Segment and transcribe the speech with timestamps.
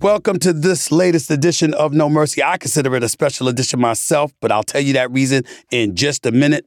[0.00, 2.42] Welcome to this latest edition of No Mercy.
[2.42, 6.26] I consider it a special edition myself, but I'll tell you that reason in just
[6.26, 6.66] a minute.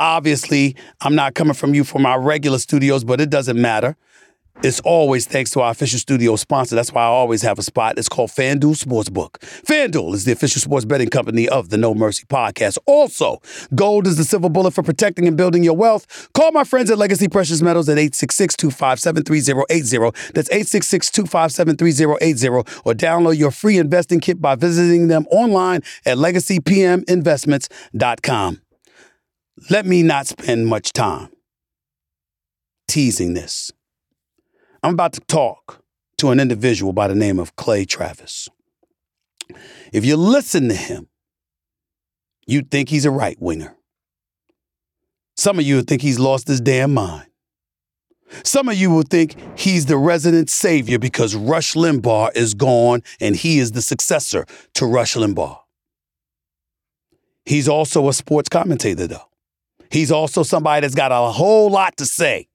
[0.00, 3.96] Obviously, I'm not coming from you from our regular studios, but it doesn't matter
[4.62, 6.74] it's always thanks to our official studio sponsor.
[6.74, 7.98] That's why I always have a spot.
[7.98, 9.32] It's called FanDuel Sportsbook.
[9.66, 12.78] FanDuel is the official sports betting company of the No Mercy podcast.
[12.86, 13.40] Also,
[13.74, 16.30] gold is the silver bullet for protecting and building your wealth.
[16.32, 20.32] Call my friends at Legacy Precious Metals at 866-257-3080.
[20.32, 28.60] That's 866-257-3080 or download your free investing kit by visiting them online at legacypminvestments.com.
[29.70, 31.28] Let me not spend much time
[32.88, 33.70] teasing this.
[34.84, 35.82] I'm about to talk
[36.18, 38.50] to an individual by the name of Clay Travis.
[39.94, 41.08] If you listen to him,
[42.46, 43.74] you'd think he's a right winger.
[45.38, 47.28] Some of you would think he's lost his damn mind.
[48.42, 53.34] Some of you will think he's the resident savior because Rush Limbaugh is gone and
[53.34, 55.60] he is the successor to Rush Limbaugh.
[57.46, 59.30] He's also a sports commentator, though.
[59.90, 62.48] He's also somebody that's got a whole lot to say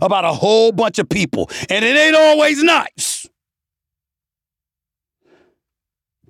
[0.00, 3.28] about a whole bunch of people, and it ain't always nice.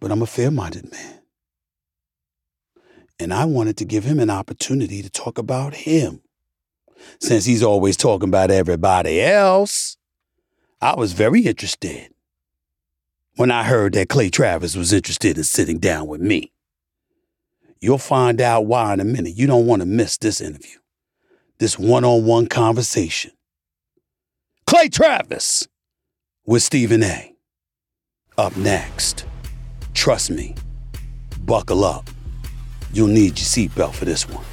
[0.01, 1.21] But I'm a fair minded man.
[3.19, 6.21] And I wanted to give him an opportunity to talk about him.
[7.21, 9.97] Since he's always talking about everybody else,
[10.81, 12.13] I was very interested
[13.37, 16.53] when I heard that Clay Travis was interested in sitting down with me.
[17.81, 19.37] You'll find out why in a minute.
[19.37, 20.79] You don't want to miss this interview,
[21.59, 23.33] this one on one conversation.
[24.67, 25.69] Clay Travis
[26.45, 27.33] with Stephen A.
[28.37, 29.25] Up next.
[29.95, 30.57] Trust me,
[31.43, 32.11] buckle up.
[32.93, 34.45] You'll need your seatbelt for this one.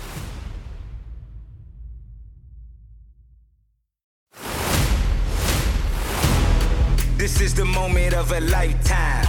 [7.18, 9.26] This is the moment of a lifetime.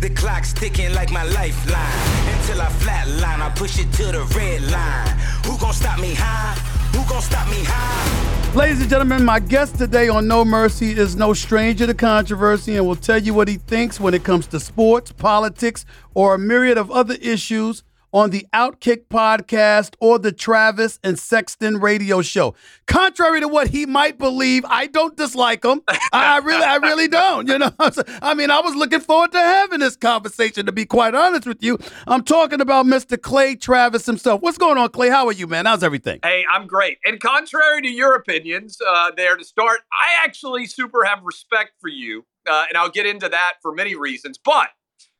[0.00, 2.36] The clock's ticking like my lifeline.
[2.36, 5.18] Until I flatline, I push it to the red line.
[5.46, 6.75] Who gon' stop me high?
[6.96, 8.54] Who stop me high?
[8.54, 12.86] Ladies and gentlemen, my guest today on No Mercy is no stranger to controversy and
[12.86, 15.84] will tell you what he thinks when it comes to sports, politics,
[16.14, 17.82] or a myriad of other issues
[18.12, 22.54] on the Outkick podcast or the Travis and Sexton radio show.
[22.86, 25.82] Contrary to what he might believe, I don't dislike him.
[26.12, 27.48] I really, I really don't.
[27.48, 27.72] You know,
[28.22, 30.66] I mean, I was looking forward to having this conversation.
[30.66, 33.20] To be quite honest with you, I'm talking about Mr.
[33.20, 34.40] Clay Travis himself.
[34.40, 35.08] What's going on, Clay?
[35.08, 35.66] How are you, man?
[35.66, 36.20] How's everything?
[36.22, 36.98] Hey, I'm great.
[37.04, 41.88] And contrary to your opinions, uh, there to start, I actually super have respect for
[41.88, 44.38] you, uh, and I'll get into that for many reasons.
[44.42, 44.68] But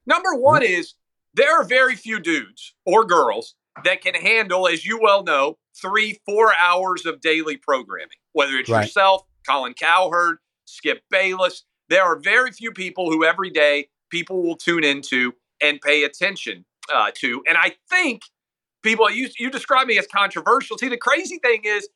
[0.06, 0.72] number one mm-hmm.
[0.72, 0.94] is
[1.36, 3.54] there are very few dudes or girls
[3.84, 8.70] that can handle, as you well know, three, four hours of daily programming, whether it's
[8.70, 8.84] right.
[8.84, 11.64] yourself, Colin Cowherd, Skip Bayless.
[11.88, 16.64] There are very few people who every day people will tune into and pay attention
[16.92, 17.42] uh, to.
[17.46, 18.22] And I think
[18.82, 20.78] people, you, you describe me as controversial.
[20.78, 21.88] See, the crazy thing is,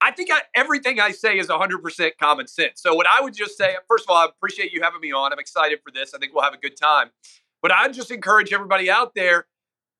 [0.00, 2.82] I think I, everything I say is 100% common sense.
[2.82, 5.32] So, what I would just say, first of all, I appreciate you having me on.
[5.32, 6.14] I'm excited for this.
[6.14, 7.10] I think we'll have a good time.
[7.64, 9.46] But I just encourage everybody out there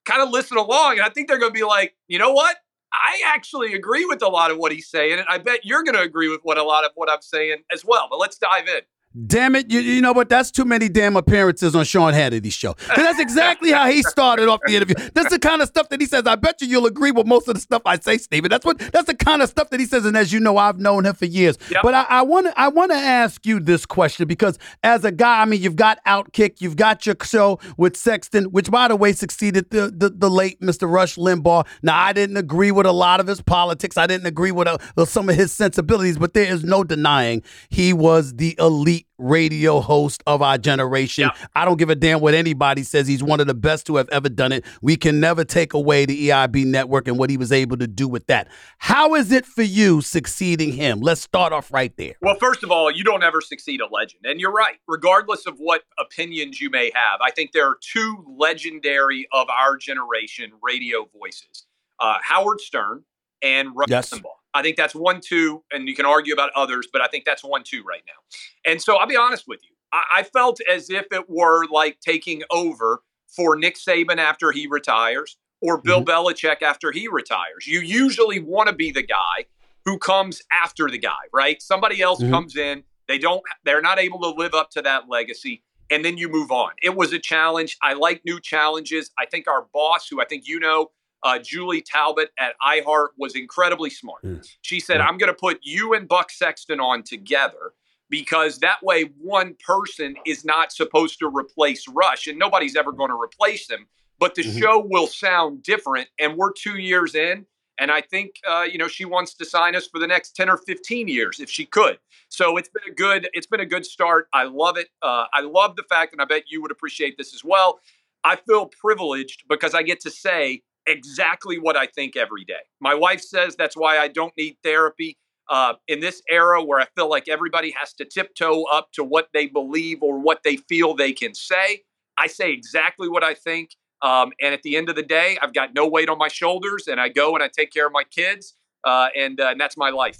[0.05, 0.97] kind of listen along.
[0.97, 2.57] And I think they're going to be like, you know what?
[2.93, 5.17] I actually agree with a lot of what he's saying.
[5.17, 7.63] And I bet you're going to agree with what a lot of what I'm saying
[7.73, 8.05] as well.
[8.07, 8.81] But let's dive in.
[9.27, 9.71] Damn it.
[9.71, 10.27] You, you know what?
[10.27, 12.75] That's too many damn appearances on Sean Hannity's show.
[12.95, 14.95] That's exactly how he started off the interview.
[15.13, 16.23] That's the kind of stuff that he says.
[16.25, 18.49] I bet you you'll agree with most of the stuff I say, Stephen.
[18.49, 20.05] That's what that's the kind of stuff that he says.
[20.05, 21.57] And as you know, I've known him for years.
[21.69, 21.81] Yep.
[21.83, 25.41] But I want to I want to ask you this question because as a guy,
[25.41, 29.13] I mean, you've got Outkick, you've got your show with Sexton, which by the way
[29.13, 30.91] succeeded the the, the late Mr.
[30.91, 31.65] Rush Limbaugh.
[31.81, 33.97] Now, I didn't agree with a lot of his politics.
[33.97, 37.43] I didn't agree with, uh, with some of his sensibilities, but there is no denying
[37.69, 41.23] he was the elite great radio host of our generation.
[41.23, 41.49] Yep.
[41.55, 43.07] I don't give a damn what anybody says.
[43.07, 44.65] He's one of the best to have ever done it.
[44.81, 48.07] We can never take away the EIB network and what he was able to do
[48.07, 48.47] with that.
[48.77, 50.99] How is it for you succeeding him?
[50.99, 52.13] Let's start off right there.
[52.21, 54.25] Well, first of all, you don't ever succeed a legend.
[54.25, 54.77] And you're right.
[54.87, 59.77] Regardless of what opinions you may have, I think there are two legendary of our
[59.77, 61.65] generation radio voices
[61.99, 63.03] uh, Howard Stern
[63.41, 64.09] and Rush Yes.
[64.11, 64.35] Limbaugh.
[64.55, 67.43] I think that's one, two, and you can argue about others, but I think that's
[67.43, 68.71] one, two right now.
[68.71, 69.75] And so I'll be honest with you.
[69.93, 74.65] I, I felt as if it were like taking over for Nick Saban after he
[74.65, 77.67] retires or Bill Belichick after he retires.
[77.67, 79.45] You usually want to be the guy
[79.83, 81.61] who comes after the guy, right?
[81.61, 82.31] Somebody else Mhm.
[82.31, 86.17] comes in, they don't they're not able to live up to that legacy and then
[86.17, 86.71] you move on.
[86.81, 87.77] It was a challenge.
[87.83, 89.11] I like new challenges.
[89.19, 90.89] I think our boss who I think you know
[91.25, 94.23] uh, Julie Talbott at iHeart was incredibly smart.
[94.23, 94.47] Mm.
[94.61, 95.01] She said.
[95.01, 97.73] I'm going to put you and Buck Sexton on together
[98.09, 103.09] because that way one person is not supposed to replace Rush and nobody's ever going
[103.09, 103.87] to replace him.
[104.19, 104.59] But the Mhm.
[104.61, 106.07] show will sound different.
[106.19, 107.47] And we're two years in.
[107.77, 110.49] And I think, uh, you know, she wants to sign us for the next 10
[110.49, 111.99] or 15 years if she could.
[112.29, 114.29] So it's been a good, it's been a good start.
[114.31, 114.87] I love it.
[115.01, 117.81] Uh, I love the fact, and I bet you would appreciate this as well.
[118.23, 122.63] I feel privileged because I get to say exactly what I think every day.
[122.79, 125.17] My wife says that's why I don't need therapy.
[125.47, 129.27] Uh, in this era where I feel like everybody has to tiptoe up to what
[129.31, 131.83] they believe or what they feel they can say,
[132.17, 133.69] I say exactly what I think.
[134.01, 136.87] Um, and at the end of the day, I've got no weight on my shoulders,
[136.87, 139.77] and I go and I take care of my kids, uh, and, uh, and that's
[139.77, 140.19] my life.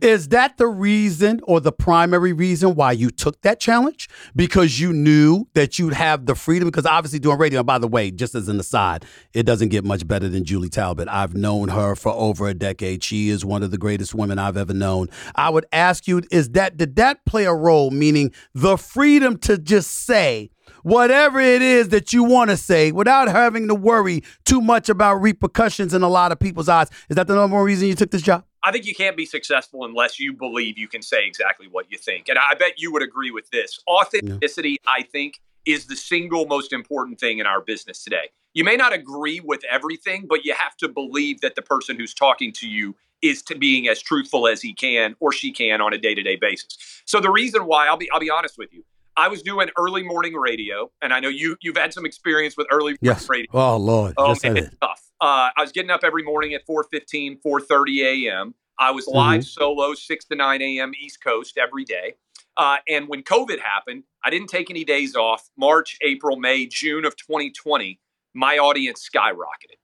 [0.00, 4.08] Is that the reason or the primary reason why you took that challenge?
[4.34, 6.68] Because you knew that you'd have the freedom?
[6.68, 9.84] Because obviously, doing radio, and by the way, just as an aside, it doesn't get
[9.84, 11.08] much better than Julie Talbott.
[11.08, 13.02] I've known her for over a decade.
[13.02, 15.08] She is one of the greatest women I've ever known.
[15.34, 19.58] I would ask you, is that did that play a role, meaning the freedom to
[19.58, 20.50] just say,
[20.82, 25.16] whatever it is that you want to say without having to worry too much about
[25.16, 26.88] repercussions in a lot of people's eyes.
[27.08, 28.44] Is that the number one reason you took this job?
[28.64, 31.98] I think you can't be successful unless you believe you can say exactly what you
[31.98, 32.28] think.
[32.28, 33.80] And I bet you would agree with this.
[33.88, 38.30] Authenticity, I think, is the single most important thing in our business today.
[38.54, 42.14] You may not agree with everything, but you have to believe that the person who's
[42.14, 45.92] talking to you is to being as truthful as he can or she can on
[45.92, 46.76] a day-to-day basis.
[47.04, 48.84] So the reason why I'll be I'll be honest with you.
[49.14, 52.66] I was doing early morning radio, and I know you you've had some experience with
[52.70, 53.28] early Yes.
[53.28, 53.46] radio.
[53.52, 54.14] Oh Lord.
[54.16, 54.64] Oh, yes, I man, did.
[54.64, 55.10] it's tough.
[55.22, 58.54] Uh, I was getting up every morning at 4.15, 4.30 a.m.
[58.80, 60.90] I was live solo 6 to 9 a.m.
[61.00, 62.14] East Coast every day.
[62.56, 65.48] Uh, and when COVID happened, I didn't take any days off.
[65.56, 68.00] March, April, May, June of 2020,
[68.34, 69.78] my audience skyrocketed.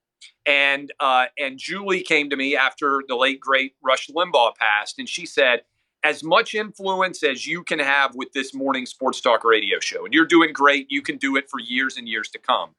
[0.45, 5.09] And uh, and Julie came to me after the late great Rush Limbaugh passed, and
[5.09, 5.61] she said,
[6.03, 10.15] "As much influence as you can have with this morning sports talk radio show, and
[10.15, 10.91] you're doing great.
[10.91, 12.71] You can do it for years and years to come.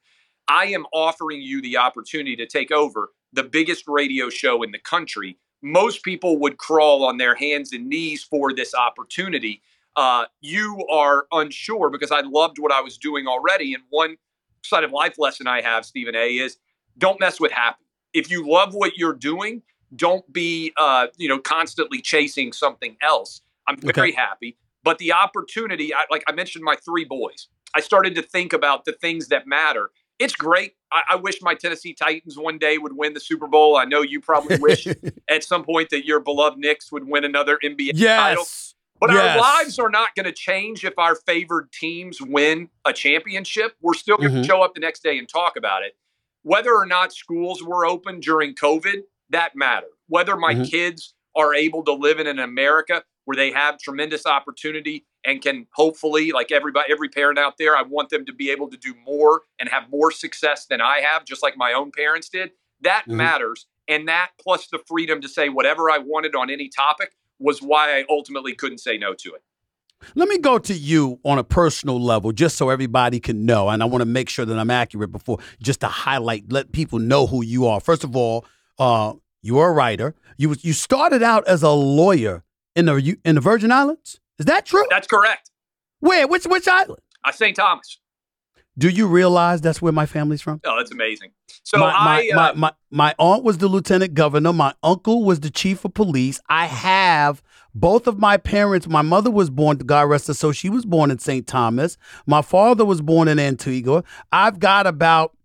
[0.50, 4.80] I am offering you the opportunity to take over the biggest radio show in the
[4.80, 5.38] country.
[5.62, 9.62] Most people would crawl on their hands and knees for this opportunity.
[9.96, 13.74] Uh, you are unsure because I loved what I was doing already.
[13.74, 14.18] And one
[14.64, 16.58] side of life lesson I have, Stephen A, is
[16.98, 17.84] don't mess with happy.
[18.14, 19.62] If you love what you're doing,
[19.96, 23.42] don't be uh, you know constantly chasing something else.
[23.68, 27.48] I'm very happy, but the opportunity, I, like I mentioned, my three boys.
[27.76, 29.92] I started to think about the things that matter.
[30.20, 30.74] It's great.
[30.92, 33.78] I, I wish my Tennessee Titans one day would win the Super Bowl.
[33.78, 34.86] I know you probably wish
[35.30, 38.46] at some point that your beloved Knicks would win another NBA title.
[39.00, 39.36] But Yes.
[39.38, 43.76] our lives are not going to change if our favored teams win a championship.
[43.82, 44.46] We're still going to Mhm.
[44.46, 45.96] show up the next day and talk about it.
[46.44, 49.92] Whether or not schools were open during COVID, that mattered.
[50.08, 50.70] Whether my Mhm.
[50.70, 55.68] kids are able to live in an America where they have tremendous opportunity and can
[55.74, 58.96] hopefully, like everybody, every parent out there, I want them to be able to do
[59.06, 62.54] more and have more success than I have, just like my own parents did.
[62.82, 63.18] That Mhm.
[63.18, 63.68] matters.
[63.88, 68.00] And that plus the freedom to say whatever I wanted on any topic was why
[68.00, 69.44] I ultimately couldn't say no to it.
[70.16, 73.70] Let me go to you on a personal level, just so everybody can know.
[73.70, 76.98] And I want to make sure that I'm accurate before, just to highlight, let people
[76.98, 77.80] know who you are.
[77.80, 78.48] First of all,
[78.80, 80.16] uh, you're a writer.
[80.38, 82.44] You you started out as a lawyer
[82.76, 84.20] in the in the Virgin Islands.
[84.38, 84.86] Is that true?
[84.90, 85.52] That's correct.
[86.00, 86.28] Where?
[86.28, 87.00] Which which island?
[87.24, 87.56] Uh, St.
[87.56, 88.00] Thomas.
[88.78, 90.62] Do you realize that's where my family's from?
[90.64, 91.32] Oh, that's amazing.
[91.64, 94.54] So my, my, uh, my, my, my aunt was the lieutenant governor.
[94.54, 96.40] My uncle was the chief of police.
[96.50, 97.44] I have
[97.76, 98.88] both of my parents.
[98.88, 101.46] My mother was born, God rest her so she was born in St.
[101.46, 101.98] Thomas.
[102.26, 104.06] My father was born in Antigua.
[104.32, 105.36] I've got about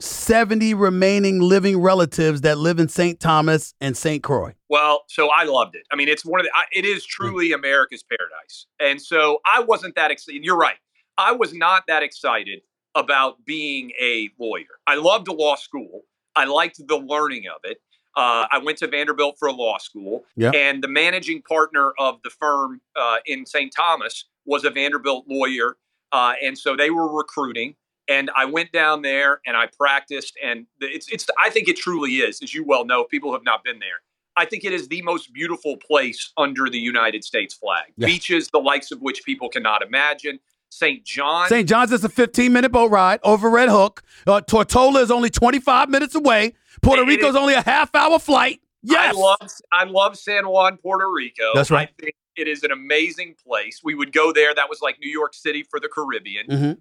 [0.00, 3.18] 70 remaining living relatives that live in St.
[3.18, 4.22] Thomas and St.
[4.22, 4.54] Croix.
[4.68, 5.82] Well, so I loved it.
[5.92, 8.66] I mean, it's one of the, I- it is truly America's paradise.
[8.80, 10.44] And so I wasn't that excited.
[10.44, 10.76] You're right.
[11.16, 12.60] I was not that excited
[12.94, 14.64] about being a lawyer.
[14.86, 16.02] I loved law school.
[16.36, 17.78] I liked the learning of it.
[18.16, 20.50] Uh, I went to Vanderbilt for law school, Yeah.
[20.52, 23.72] and the managing partner of the firm uh, in St.
[23.74, 25.76] Thomas was a Vanderbilt lawyer,
[26.10, 27.76] uh, and so they were recruiting.
[28.08, 31.26] And I went down there and I practiced, and it's it's.
[31.38, 34.00] I think it truly is, as you well know, people have not been there.
[34.36, 37.86] I think it is the most beautiful place under the United States flag.
[37.96, 38.06] Yeah.
[38.06, 40.38] Beaches, the likes of which people cannot imagine.
[40.70, 41.04] St.
[41.04, 41.48] John.
[41.48, 41.68] St.
[41.68, 44.02] John's is a 15 minute boat ride over Red Hook.
[44.26, 46.54] Uh, Tortola is only 25 minutes away.
[46.82, 48.60] Puerto it Rico's only a half hour flight.
[48.82, 49.14] Yes.
[49.14, 51.52] I love I love San Juan, Puerto Rico.
[51.54, 51.88] That's right.
[51.88, 53.80] I think it is an amazing place.
[53.82, 54.54] We would go there.
[54.54, 56.46] That was like New York City for the Caribbean.
[56.46, 56.78] Mhm.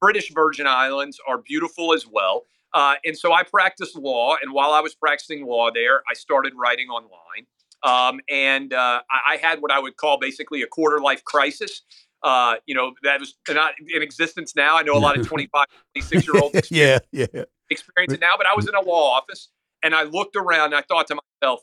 [0.00, 2.44] British Virgin Islands are beautiful as well.
[2.74, 4.36] Uh, and so I practiced law.
[4.40, 7.46] And while I was practicing law there, I started writing online.
[7.82, 11.82] Um, and uh, I, I had what I would call basically a quarter life crisis.
[12.22, 14.76] Uh, you know, that was not in existence now.
[14.76, 17.26] I know a lot of 25, 26 year olds yeah, yeah.
[17.70, 19.48] experience it now, but I was in a law office
[19.82, 21.60] and I looked around and I thought to myself,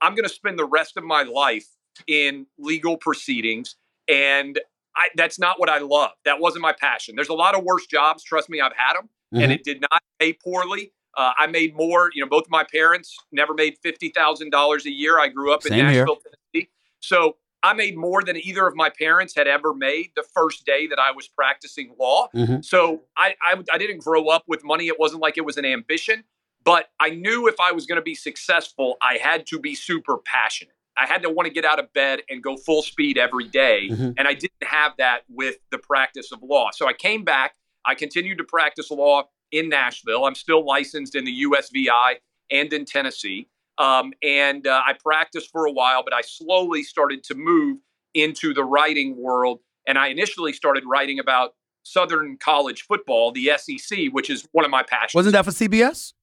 [0.00, 1.66] I'm going to spend the rest of my life
[2.06, 3.76] in legal proceedings.
[4.08, 4.60] And
[4.96, 6.12] I, that's not what I love.
[6.24, 7.14] That wasn't my passion.
[7.16, 8.22] There's a lot of worse jobs.
[8.24, 9.54] Trust me, I've had them, and Mhm.
[9.56, 10.92] it did not pay poorly.
[11.16, 12.10] Uh, I made more.
[12.14, 15.18] You know, both of my parents never made fifty thousand dollars a year.
[15.18, 16.04] I grew up in Same here.
[16.04, 16.18] Nashville,
[16.52, 20.64] Tennessee, so I made more than either of my parents had ever made the first
[20.66, 22.28] day that I was practicing law.
[22.34, 22.64] Mhm.
[22.64, 24.86] So I, I I didn't grow up with money.
[24.88, 26.24] It wasn't like it was an ambition,
[26.62, 30.18] but I knew if I was going to be successful, I had to be super
[30.18, 30.75] passionate.
[30.96, 33.88] I had to want to get out of bed and go full speed every day.
[33.90, 34.14] Mhm.
[34.16, 36.70] And I didn't have that with the practice of law.
[36.72, 37.54] So I came back.
[37.84, 40.24] I continued to practice law in Nashville.
[40.24, 42.16] I'm still licensed in the USVI
[42.50, 43.48] and in Tennessee.
[43.78, 47.78] Um, and uh, I practiced for a while, but I slowly started to move
[48.14, 49.60] into the writing world.
[49.86, 54.70] And I initially started writing about Southern college football, the SEC, which is one of
[54.70, 55.14] my passions.
[55.14, 56.14] Wasn't that for CBS?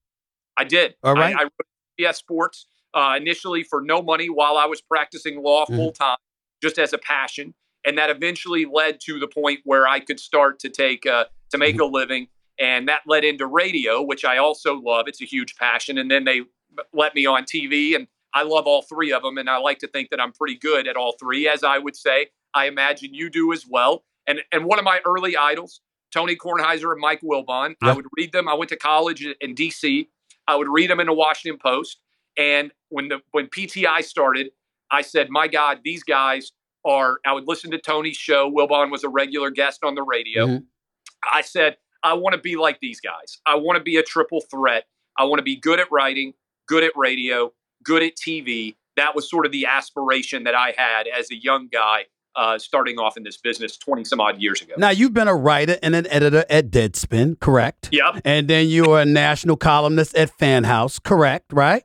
[0.56, 0.96] I did.
[1.02, 1.34] All right.
[1.34, 1.52] I, I wrote
[1.98, 5.76] CBS Sports uh, initially for no money while I was practicing law Mhm.
[5.76, 6.18] full time,
[6.62, 10.58] just as a passion, and that eventually led to the point where I could start
[10.60, 14.74] to take uh, to make a living, and that led into radio, which I also
[14.74, 15.08] love.
[15.08, 16.42] It's a huge passion, and then they
[16.92, 19.86] let me on TV, and I love all three of them, and I like to
[19.88, 22.28] think that I'm pretty good at all three, as I would say.
[22.54, 24.04] I imagine you do as well.
[24.26, 25.80] And and one of my early idols,
[26.12, 27.74] Tony Kornheiser and Mike Wilbon.
[27.82, 28.48] I would read them.
[28.48, 30.08] I went to college in D.C.
[30.46, 31.98] I would read them in the Washington Post.
[32.36, 34.50] And when the when PTI started,
[34.90, 36.52] I said, "My God, these guys
[36.84, 38.50] are." I would listen to Tony's show.
[38.50, 40.46] Wilbon was a regular guest on the radio.
[40.46, 40.64] Mhm.
[41.32, 43.40] I said, "I want to be like these guys.
[43.46, 44.86] I want to be a triple threat.
[45.18, 46.34] I want to be good at writing,
[46.66, 51.06] good at radio, good at TV." That was sort of the aspiration that I had
[51.08, 54.74] as a young guy uh, starting off in this business 20 some odd years ago.
[54.76, 57.88] Now, you've been a writer and an editor at Deadspin, correct?
[57.92, 58.22] Yep.
[58.24, 61.52] And then you were a national columnist at FanHouse, correct?
[61.52, 61.84] Right?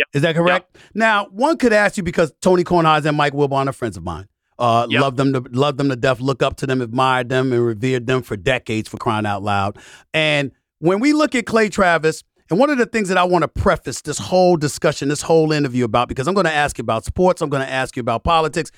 [0.00, 0.06] Yep.
[0.14, 0.78] Is that correct?
[0.94, 4.26] Now, one could ask you because Tony Kornheiser and Mike Wilbon are friends of mine.
[4.58, 5.00] Uh, Yep.
[5.00, 6.20] Love them to love them to death.
[6.20, 9.78] Look up to them, admired them, and revered them for decades for crying out loud.
[10.14, 13.42] And when we look at Clay Travis, and one of the things that I want
[13.42, 16.82] to preface this whole discussion, this whole interview about, because I'm going to ask you
[16.82, 18.70] about sports, I'm going to ask you about politics.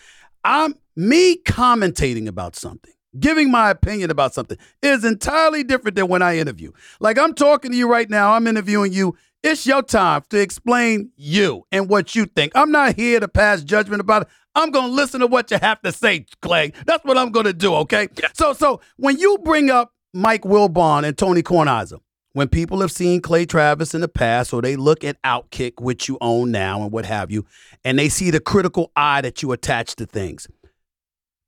[0.45, 6.21] I'm me commentating about something, giving my opinion about something is entirely different than when
[6.21, 6.73] I interview.
[7.01, 9.17] Like I'm talking to you right now, I'm interviewing you.
[9.43, 12.53] It's your time to explain you and what you think.
[12.55, 14.29] I'm not here to pass judgment about it.
[14.55, 16.73] I'm going to listen to what you have to say, Clay.
[16.87, 18.09] That's what I'm going to do, okay?
[18.35, 21.99] So so when you bring up Mike Wilbon and Tony Kornheiser,
[22.35, 26.09] when people have seen Clay Travis in the past or they look at Outkick, which
[26.09, 27.45] you own now and what have you,
[27.85, 30.47] and they see the critical eye that you attach to things.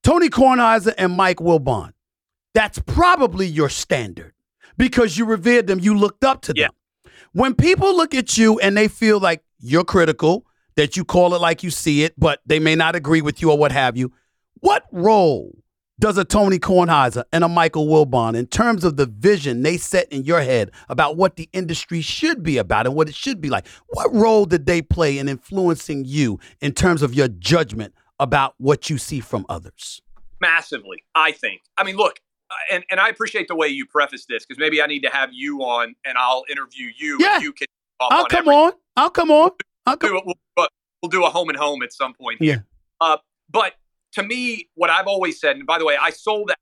[0.02, 1.92] Tony Kornheiser and Mike Wilbon,
[2.54, 4.34] that's probably your standard
[4.76, 6.60] because you revered them, you looked up to them.
[6.62, 6.68] Yeah.
[7.34, 11.40] When people look at you and they feel like you're critical, that you call it
[11.40, 14.12] like you see it, but they may not agree with you or what have you,
[14.60, 15.52] what role
[15.98, 20.08] does a Tony Kornheiser and a Michael Wilbon in terms of the vision they set
[20.12, 23.50] in your head about what the industry should be about and what it should be
[23.50, 23.66] like?
[23.88, 28.88] What role did they play in influencing you in terms of your judgment about what
[28.88, 30.02] you see from others?
[30.40, 32.20] massively i think i mean look
[32.70, 35.30] and, and i appreciate the way you preface this because maybe i need to have
[35.32, 37.38] you on and i'll interview you Yeah.
[37.38, 37.66] you can
[38.00, 38.72] I'll on come every- on.
[38.96, 39.50] I'll come on.
[39.86, 40.24] I'll come do it-
[40.56, 40.68] we'll,
[41.02, 42.58] we'll do a home and home at some point Yeah.
[43.00, 43.16] uh,
[43.50, 43.74] but
[44.12, 46.58] to me what i've always said and by the way i sold that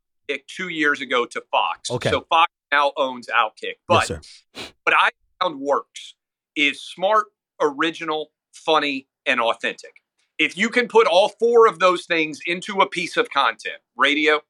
[0.47, 2.11] two years ago to fox Okay.
[2.11, 3.75] so fox now owns Outkick.
[3.87, 4.45] But yes,
[4.85, 5.11] what I
[5.43, 6.15] found works
[6.57, 7.27] is smart,
[7.61, 9.93] original, funny, and authentic.
[10.39, 14.41] If you can put all four of those things into a piece of content radio,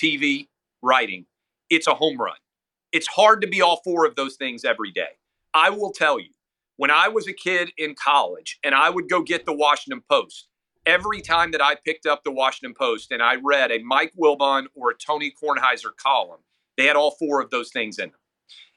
[0.00, 0.46] TV,
[0.82, 1.26] writing
[1.72, 2.36] it's a home run.
[2.92, 5.16] It's hard to be all four of those things every day.
[5.54, 6.28] I will tell you,
[6.76, 10.48] when I was a kid in college and I would go get the Washington Post,
[10.84, 14.66] every time that I picked up the Washington Post and I read a Mike Wilbon
[14.74, 16.40] or a Tony Kornheiser column,
[16.76, 18.18] they had all four of those things in them.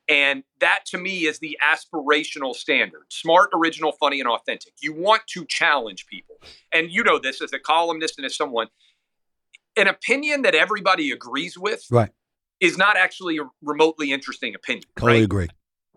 [0.08, 4.74] And that to me is the aspirational standard smart, original, funny, and authentic.
[4.82, 6.36] You want to challenge people.
[6.72, 8.68] And you know this as a columnist and as someone,
[9.78, 12.12] an opinion that everybody agrees with Right.
[12.60, 14.86] is not actually a remotely interesting opinion.
[14.98, 15.24] Totally right?
[15.24, 15.48] agree.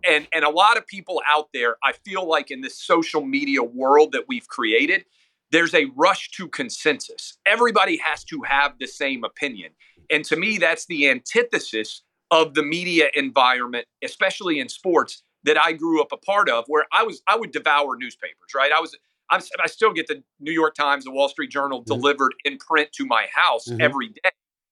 [0.05, 3.63] and and a lot of people out there i feel like in this social media
[3.63, 5.05] world that we've created
[5.51, 9.73] there's a rush to consensus everybody has to have the same opinion
[10.11, 15.73] and to me that's the antithesis of the media environment especially in sports that i
[15.73, 18.97] grew up a part of where i was i would devour newspapers right i was
[19.31, 22.91] I'm, i still get the new york times the wall street journal delivered in print
[22.93, 23.81] to my house Mhm.
[23.81, 24.31] every day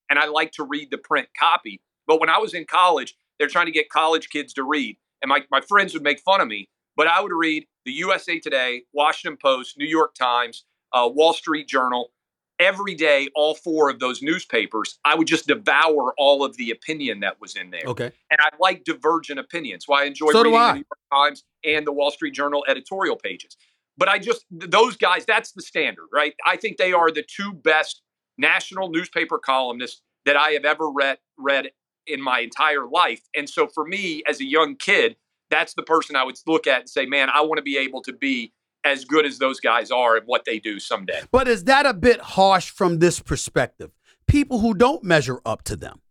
[0.09, 3.47] and i like to read the print copy but when i was in college they're
[3.47, 6.47] trying to get college kids to read and my, my friends would make fun of
[6.47, 11.33] me, but I would read the USA Today, Washington Post, New York Times, uh, Wall
[11.33, 12.11] Street Journal
[12.59, 14.99] every day, all four of those newspapers.
[15.05, 17.83] I would just devour all of the opinion that was in there.
[17.85, 18.11] Okay.
[18.31, 19.87] And I like divergent opinions.
[19.87, 23.15] Why I enjoy So reading the New York Times and the Wall Street Journal editorial
[23.15, 23.57] pages.
[23.97, 26.33] But I just, those guys, that's the standard, right?
[26.45, 28.01] I think they are the two best
[28.37, 31.71] national newspaper columnists that I have ever read, read
[32.05, 33.21] in my entire life.
[33.35, 35.15] And so for me, as a young kid,
[35.49, 38.01] that's the person I would look at and say, man, I want to be able
[38.03, 41.21] to be as good as those guys are at what they do someday.
[41.31, 43.91] But is that a bit harsh from this perspective?
[44.27, 46.01] People who don't measure up to them.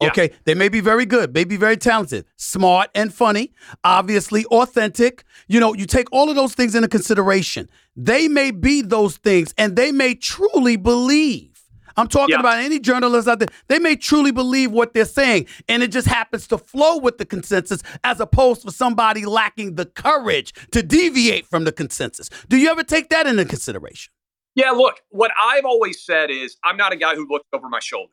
[0.00, 0.08] Yeah.
[0.08, 5.24] Okay, they may be very good, may be very talented, smart and funny, obviously authentic.
[5.48, 7.70] You know, you take all of those things into consideration.
[7.96, 11.50] They may be those things and they may truly believe.
[11.96, 12.40] I'm talking Yeah.
[12.40, 13.48] about any journalist out there.
[13.68, 17.24] They may truly believe what they're saying, and it just happens to flow with the
[17.24, 22.28] consensus as opposed to somebody lacking the courage to deviate from the consensus.
[22.50, 24.12] Do you ever take that into consideration?
[24.54, 27.80] Yeah, look, what I've always said is I'm not a guy who looks over my
[27.80, 28.12] shoulder.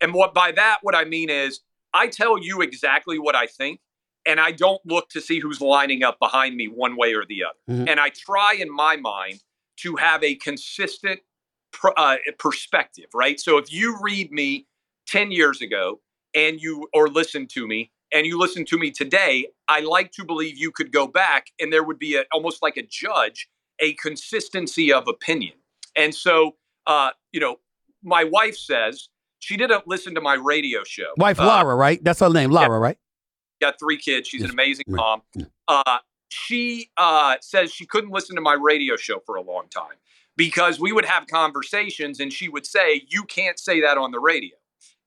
[0.00, 1.60] And what by that what I mean is
[1.92, 3.80] I tell you exactly what I think
[4.26, 7.44] and I don't look to see who's lining up behind me one way or the
[7.44, 7.58] other.
[7.68, 7.88] Mhm.
[7.88, 9.40] And I try in my mind
[9.78, 11.20] to have a consistent
[11.72, 13.40] pr- uh, perspective, right?
[13.40, 14.66] So if you read me
[15.06, 16.00] 10 years ago
[16.34, 20.24] and you or listen to me and you listen to me today, I like to
[20.24, 23.94] believe you could go back and there would be a, almost like a judge, a
[23.94, 25.54] consistency of opinion.
[25.96, 26.56] And so,
[26.86, 27.60] uh, you know,
[28.02, 29.08] my wife says
[29.40, 31.12] she didn't listen to my radio show.
[31.16, 32.02] Wife Uh, Lara, right?
[32.02, 32.98] That's her name, Lara, right?
[33.60, 34.28] got three kids.
[34.28, 34.50] She's Yes.
[34.50, 35.22] an amazing mom.
[35.34, 35.46] Yeah.
[35.66, 35.98] Uh,
[36.28, 39.96] she uh, says she couldn't listen to my radio show for a long time
[40.36, 44.20] because we would have conversations and she would say, You can't say that on the
[44.20, 44.54] radio.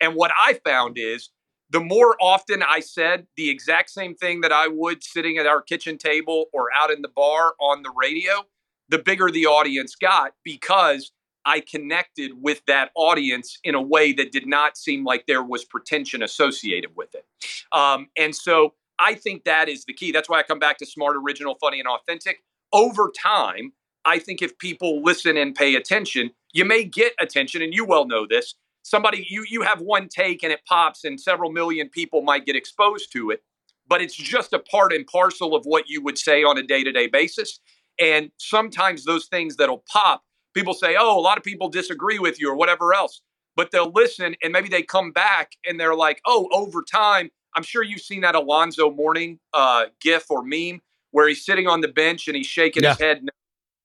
[0.02, 1.30] And what I found is
[1.70, 5.62] the more often I said the exact same thing that I would sitting at our
[5.62, 8.44] kitchen table or out in the bar on the radio,
[8.90, 11.14] the bigger the audience got because
[11.46, 15.66] I connected with that audience in a way that did not seem like there was
[15.66, 17.26] pretension associated with it.
[17.72, 20.12] Um, and so I think that is the key.
[20.12, 22.44] That's why I come back to smart, original, funny, and authentic.
[22.72, 23.74] Over time,
[24.06, 28.06] I think if people listen and pay attention, you may get attention, and you well
[28.06, 28.56] know this.
[28.84, 32.56] Somebody you you have one take and it pops, and several million people might get
[32.56, 33.44] exposed to it,
[33.88, 36.84] but it's just a part and parcel of what you would say on a day
[36.84, 37.60] to day basis.
[38.00, 40.24] And sometimes those things that'll pop,
[40.54, 43.22] people say, "Oh, a lot of people disagree with you," or whatever else.
[43.56, 47.64] But they'll listen, and maybe they come back and they're like, "Oh, over time." I'm
[47.64, 51.90] sure you've seen that Alonzo Mourning uh, gif or meme where he's sitting on the
[51.90, 53.26] bench and he's shaking his head,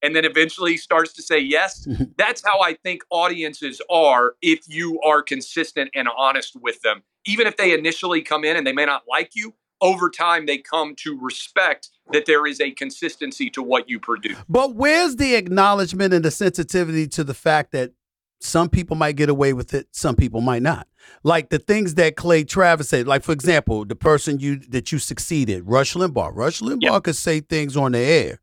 [0.03, 1.87] and then eventually he starts to say yes.
[2.17, 7.03] That's how I think audiences are if you are consistent and honest with them.
[7.27, 10.59] Even if they initially come in and they may not like you, over time they
[10.59, 14.37] come to respect that there is a consistency to what you produce.
[14.49, 17.93] But where's the acknowledgement and the sensitivity to the fact that
[18.41, 20.87] some people might get away with it, some people might not.
[21.23, 24.99] Like the things that Clay Travis said, like for example, the person you that you
[24.99, 26.33] succeeded, Rush Limbaugh.
[26.35, 27.01] Rush Limbaugh Yeah.
[27.01, 28.41] could say things on the air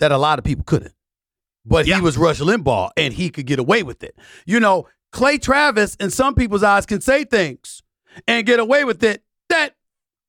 [0.00, 0.92] that a lot of people couldn't.
[1.64, 1.96] But Yeah.
[1.96, 4.14] he was Rush Limbaugh and he could get away with it.
[4.44, 7.82] You know, Clay Travis in some people's eyes can say things
[8.28, 9.22] and get away with it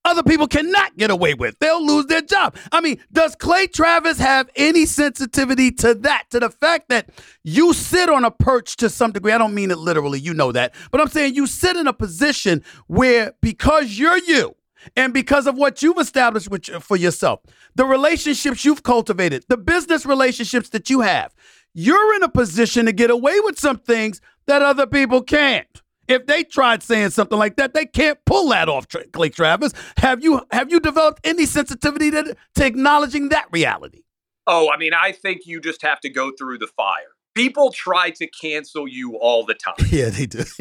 [0.08, 1.60] other people cannot get away with.
[1.60, 2.56] They'll lose their job.
[2.72, 7.10] I mean, does Clay Travis have any sensitivity to that, to the fact that
[7.44, 9.34] you sit on a perch to some degree?
[9.34, 11.94] I don't mean it literally, you know that, but I'm saying you sit in a
[11.94, 14.56] position where because you're you,
[14.96, 17.42] and because of what you've established with, for yourself,
[17.76, 21.36] the relationships you've cultivated, the business relationships that you have,
[21.74, 25.82] you're in a position to get away with some things that other people can't.
[26.08, 29.74] If they tried saying something like that, they can't pull that off, Clay Travis.
[29.98, 34.04] Have you have you developed any sensitivity to, to acknowledging that reality?
[34.46, 37.16] Oh, I mean, I think you just have to go through the fire.
[37.36, 39.76] People try to cancel you all the time.
[39.92, 40.44] Yeah, they do.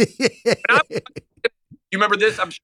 [0.91, 1.01] you
[1.93, 2.39] remember this?
[2.39, 2.61] I'm sure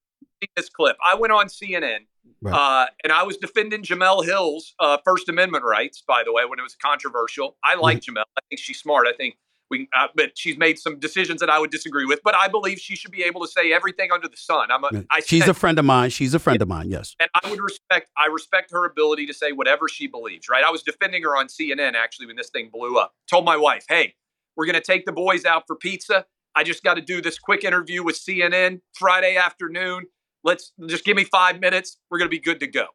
[0.57, 0.97] this clip.
[1.05, 2.01] I went on CNN
[2.43, 2.55] Right.
[2.55, 6.59] Uh, and I was defending Jemele Hill's uh, First Amendment rights, by the way, when
[6.59, 7.57] it was controversial.
[7.63, 8.17] I like mm-hmm.
[8.17, 8.25] Jemele.
[8.37, 9.07] I think she's smart.
[9.07, 9.37] I think
[9.73, 12.21] we, uh, but she's made some decisions that I would disagree with.
[12.23, 14.71] But I believe she should be able to say everything under the sun.
[14.71, 16.11] I'm a, I she's a friend of mine.
[16.11, 16.91] She's a friend of mine.
[16.91, 18.09] Yes, and I would respect.
[18.17, 20.49] I respect her ability to say whatever she believes.
[20.49, 20.63] Right.
[20.63, 23.15] I was defending her on CNN actually when this thing blew up.
[23.29, 24.15] Told my wife, "Hey,
[24.55, 26.27] we're going to take the boys out for pizza.
[26.55, 30.05] I just got to do this quick interview with CNN Friday afternoon.
[30.45, 31.97] Let's just give me five minutes.
[32.11, 32.89] We're going to be good to go."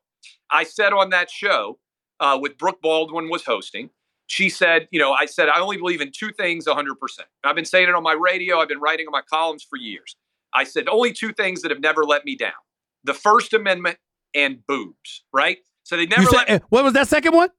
[0.51, 1.79] I said on that show
[2.19, 3.89] uh, with Brooke Baldwin was hosting
[4.27, 6.95] she said, you know, I said, I only believe in two things 100%.
[7.43, 10.15] I've been saying it on my radio, I've been writing on my columns for years.
[10.53, 12.51] I said, only two things that have never let me down
[13.03, 13.97] the First Amendment
[14.35, 15.57] and boobs, right?
[15.83, 17.49] So they never said, let me- What was that second one?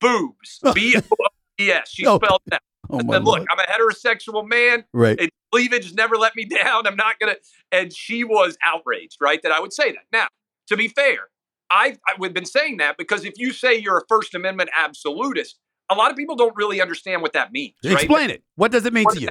[0.00, 0.60] Boobs.
[0.74, 1.26] B O O
[1.58, 1.90] B S.
[1.90, 2.18] She oh.
[2.18, 2.62] spelled that.
[2.88, 4.84] Oh, I said, look, I'm a heterosexual man.
[4.92, 5.18] Right.
[5.18, 6.86] And cleavage never let me down.
[6.86, 7.40] I'm not going to.
[7.70, 9.40] And she was outraged, right?
[9.42, 10.02] That I would say that.
[10.12, 10.28] Now,
[10.68, 11.28] to be fair,
[11.70, 15.58] I've, I've been saying that because if you say you're a First Amendment absolutist,
[15.92, 17.74] a lot of people don't really understand what that means.
[17.84, 18.30] Explain right?
[18.30, 18.42] it.
[18.56, 19.28] What does it mean what to you?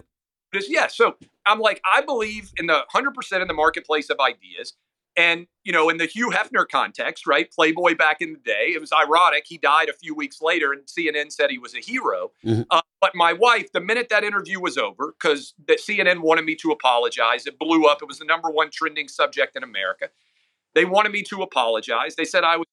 [0.51, 4.73] Because yeah, so I'm like, I believe in the 100% in the marketplace of ideas.
[5.17, 7.51] And, you know, in the Hugh Hefner context, right?
[7.51, 9.43] Playboy back in the day, it was ironic.
[9.45, 12.31] He died a few weeks later, and CNN said he was a hero.
[12.45, 12.61] Mm-hmm.
[12.69, 16.55] Uh, but my wife, the minute that interview was over, because the CNN wanted me
[16.55, 18.01] to apologize, it blew up.
[18.01, 20.09] It was the number one trending subject in America.
[20.75, 22.15] They wanted me to apologize.
[22.15, 22.67] They said I was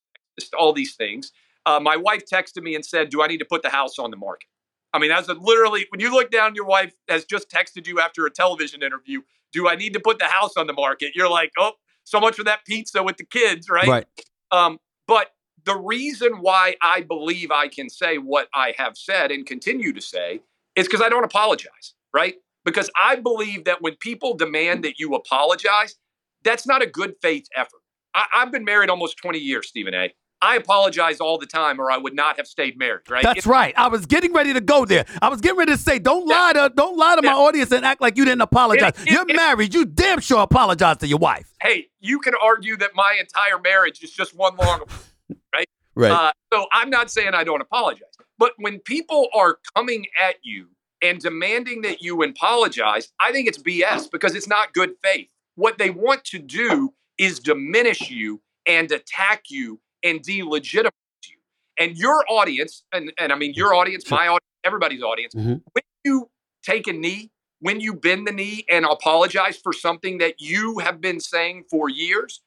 [0.57, 1.33] all these things
[1.69, 4.11] uh, my wife texted me and said, "Do I need to put the house on
[4.11, 4.49] the market?"
[4.93, 8.01] I mean, that's a, literally when you look down, your wife has just texted you
[8.01, 9.21] after a television interview.
[9.53, 11.13] Do I need to put the house on the market?
[11.15, 11.73] You're like, oh,
[12.05, 13.87] so much for that pizza with the kids, right?
[13.87, 14.07] Right.
[14.51, 15.29] Um, but
[15.65, 20.01] the reason why I believe I can say what I have said and continue to
[20.01, 20.41] say
[20.75, 22.37] is because I don't apologize, right?
[22.65, 25.97] Because I believe that when people demand that you apologize,
[26.45, 27.81] that's not a good faith effort.
[28.15, 30.15] I, have been married almost 20 years, Stephen A.
[30.41, 33.11] I apologize all the time, or I would not have stayed married.
[33.11, 33.23] Right?
[33.23, 33.75] That's right.
[33.77, 35.05] I was getting ready to go there.
[35.21, 37.85] I was getting ready to say, don't lie to don't lie to my audience and
[37.85, 38.93] act like you didn't apologize.
[39.03, 39.75] It, it, You're married.
[39.75, 41.53] You damn sure apologize to your wife.
[41.61, 44.85] Hey, you can argue that my entire marriage is just one long,
[45.55, 45.69] right?
[45.95, 46.13] Right.
[46.13, 50.69] Uh, so I'm not saying I don't apologize, but when people are coming at you
[51.03, 55.29] and demanding that you apologize, I think it's BS because it's not good faith.
[55.57, 60.91] What they want to do is diminish you and attack you and delegitimize
[61.29, 61.37] you.
[61.79, 65.57] And your audience, and, and I mean your audience, my audience, everybody's audience, mm-hmm.
[65.73, 66.31] when you
[66.63, 67.31] take a knee,
[67.61, 71.89] when you bend the knee and apologize for something that you have been saying for
[71.89, 72.43] years,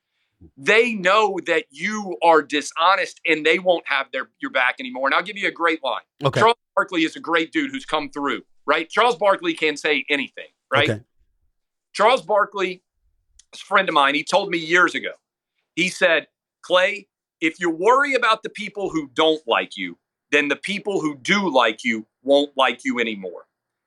[0.57, 5.07] they know that you are dishonest and they won't have their your back anymore.
[5.07, 6.01] And I'll give you a great line.
[6.23, 6.39] Okay.
[6.39, 8.89] Charles Barkley is a great dude who's come through, right?
[8.89, 10.89] Charles Barkley can say anything, right?
[10.89, 11.01] Okay.
[11.93, 12.81] Charles Barkley,
[13.53, 15.11] a friend of mine, he told me years ago.
[15.75, 16.27] He said,
[16.61, 17.07] Clay,
[17.41, 19.97] if you worry about the people who don't like you,
[20.31, 23.45] then the people who do like you won't like you anymore.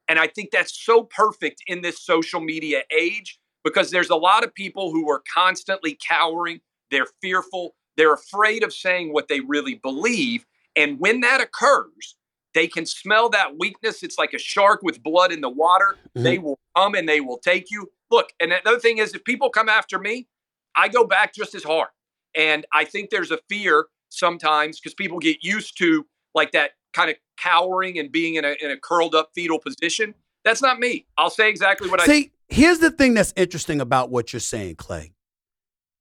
[0.08, 4.44] And I think that's so perfect in this social media age because there's a lot
[4.44, 9.76] of people who are constantly cowering, they're fearful, they're afraid of saying what they really
[9.76, 10.44] believe.
[10.76, 12.16] And when that occurs,
[12.52, 14.02] they can smell that weakness.
[14.02, 15.96] It's like a shark with blood in the water.
[16.08, 16.22] Mm-hmm.
[16.22, 17.90] They will come and they will take you.
[18.10, 20.28] Look, and another thing is, if people come after me,
[20.76, 21.88] I go back just as hard.
[22.34, 27.10] And I think there's a fear sometimes because people get used to like that kind
[27.10, 30.14] of cowering and being in a, in a curled up fetal position.
[30.44, 31.06] That's not me.
[31.16, 32.30] I'll say exactly what See, I see.
[32.48, 35.12] Here's the thing that's interesting about what you're saying, Clay.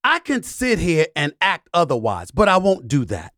[0.04, 3.34] I can sit here and act otherwise, but I won't do that.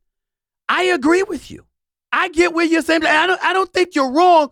[0.67, 1.65] I agree with you.
[2.11, 3.05] I get where you're saying.
[3.05, 4.49] I don't, I don't think you're wrong,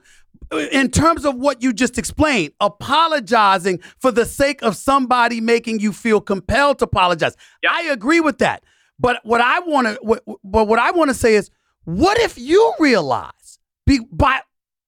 [0.57, 5.91] in terms of what you just explained, apologizing for the sake of somebody making you
[5.91, 7.35] feel compelled to apologize.
[7.63, 7.71] Yep.
[7.73, 8.63] I agree with that.
[8.99, 11.49] But what I want to, what, but what I want to say is,
[11.85, 14.41] what if you realize, be, by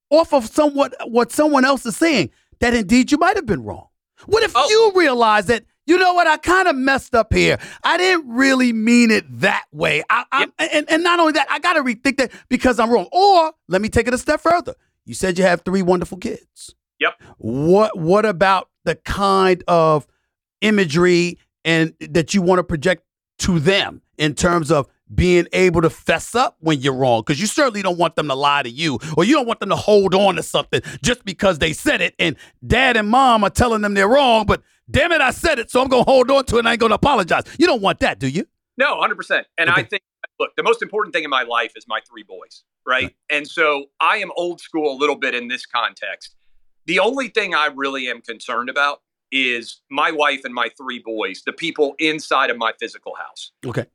[0.10, 3.88] off of somewhat what someone else is saying, that indeed you might have been wrong?
[4.25, 4.67] What if oh.
[4.69, 6.25] you realize that you know what?
[6.25, 7.60] I kind of messed up here.
[7.84, 10.04] I didn't really mean it that way.
[10.10, 13.08] I, I, and, and not only that, I got to rethink that because I'm wrong.
[13.12, 14.73] Or let me take it a step further.
[15.06, 16.76] You said you have three wonderful kids.
[17.00, 17.13] Yep.
[17.38, 20.08] What What about the kind of
[20.62, 23.04] imagery and that you want to project
[23.39, 27.46] to them in terms of being able to fess up when you're wrong because you
[27.46, 30.15] certainly don't want them to lie to you or you don't want them to hold
[30.15, 33.94] on to something just because they said it and dad and mom are telling them
[33.94, 36.56] they're wrong but damn it i said it so i'm going to hold on to
[36.56, 39.46] it and i ain't going to apologize you don't want that do you No, 100%.
[39.58, 39.82] And Okay.
[39.82, 40.04] I think,
[40.40, 43.04] look, the most important thing in my life is my three boys, right?
[43.04, 43.16] Right.
[43.30, 46.36] And so I am old school a little bit in this context.
[46.86, 51.42] The only thing I really am concerned about is my wife and my three boys,
[51.46, 53.52] the people inside of my physical house.
[53.66, 53.86] okay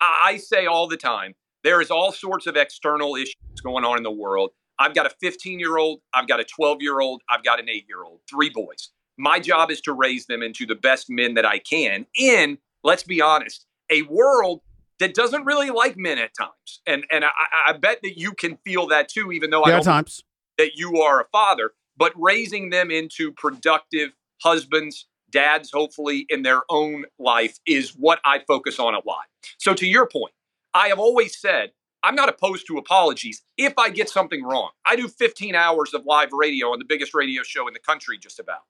[0.00, 3.96] I, I say all the time, there is all sorts of external issues going on
[3.96, 4.50] in the world.
[4.78, 7.68] I've got a 15 year old, I've got a 12 year old, I've got an
[7.68, 8.90] eight year old, three boys.
[9.18, 13.02] My job is to raise them into the best men that I can in, let's
[13.02, 14.60] be honest, a world
[14.98, 16.80] that doesn't really like men at times.
[16.86, 17.30] And and I,
[17.68, 20.22] I bet that you can feel that too, even though I there are don't times
[20.58, 24.10] that you are a father, but raising them into productive
[24.42, 29.26] husbands, dads, hopefully in their own life is what I focus on a lot.
[29.58, 30.32] So, to your point,
[30.74, 31.72] I have always said
[32.02, 34.70] I'm not opposed to apologies if I get something wrong.
[34.84, 38.18] I do 15 hours of live radio on the biggest radio show in the country,
[38.18, 38.60] just about.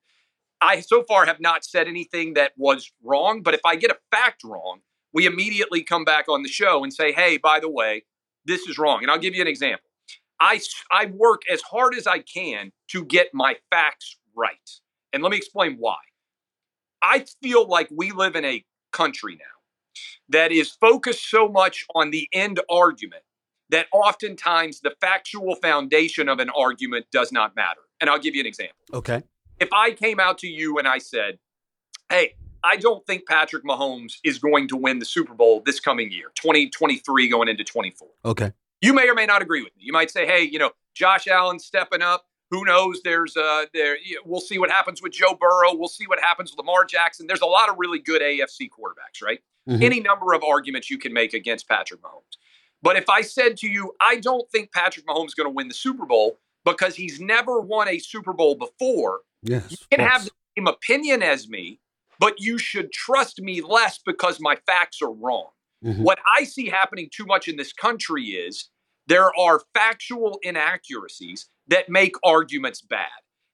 [0.60, 3.98] I so far have not said anything that was wrong, but if I get a
[4.10, 4.80] fact wrong,
[5.16, 8.04] we immediately come back on the show and say, hey, by the way,
[8.44, 8.98] this is wrong.
[9.00, 9.88] And I'll give you an example.
[10.38, 14.70] I, I work as hard as I can to get my facts right.
[15.14, 15.96] And let me explain why.
[17.02, 19.98] I feel like we live in a country now
[20.28, 23.22] that is focused so much on the end argument
[23.70, 27.80] that oftentimes the factual foundation of an argument does not matter.
[28.02, 29.22] And I'll give you an example okay
[29.58, 31.38] if I came out to you and I said,
[32.10, 32.34] "Hey,
[32.66, 36.32] I don't think Patrick Mahomes is going to win the Super Bowl this coming year,
[36.34, 38.52] 2023 going into 24." okay
[38.82, 39.84] You may or may not agree with me.
[39.84, 42.26] You might say, "Hey, you know, Josh Allen's stepping up.
[42.50, 43.00] Who knows?
[43.02, 45.74] There's uh there we'll see what happens with Joe Burrow.
[45.74, 47.26] We'll see what happens with Lamar Jackson.
[47.26, 49.40] There's a lot of really good AFC quarterbacks, right?
[49.68, 49.82] Mhm.
[49.82, 52.36] Any number of arguments you can make against Patrick Mahomes.
[52.82, 55.68] But if I said to you, I don't think Patrick Mahomes is going to win
[55.68, 60.24] the Super Bowl because he's never won a Super Bowl before, yes you can have
[60.24, 61.80] the same opinion as me,
[62.18, 65.50] but you should trust me less because my facts are wrong.
[65.84, 66.02] Mhm.
[66.02, 68.70] What I see happening too much in this country is
[69.06, 73.08] there are factual inaccuracies that make arguments bad.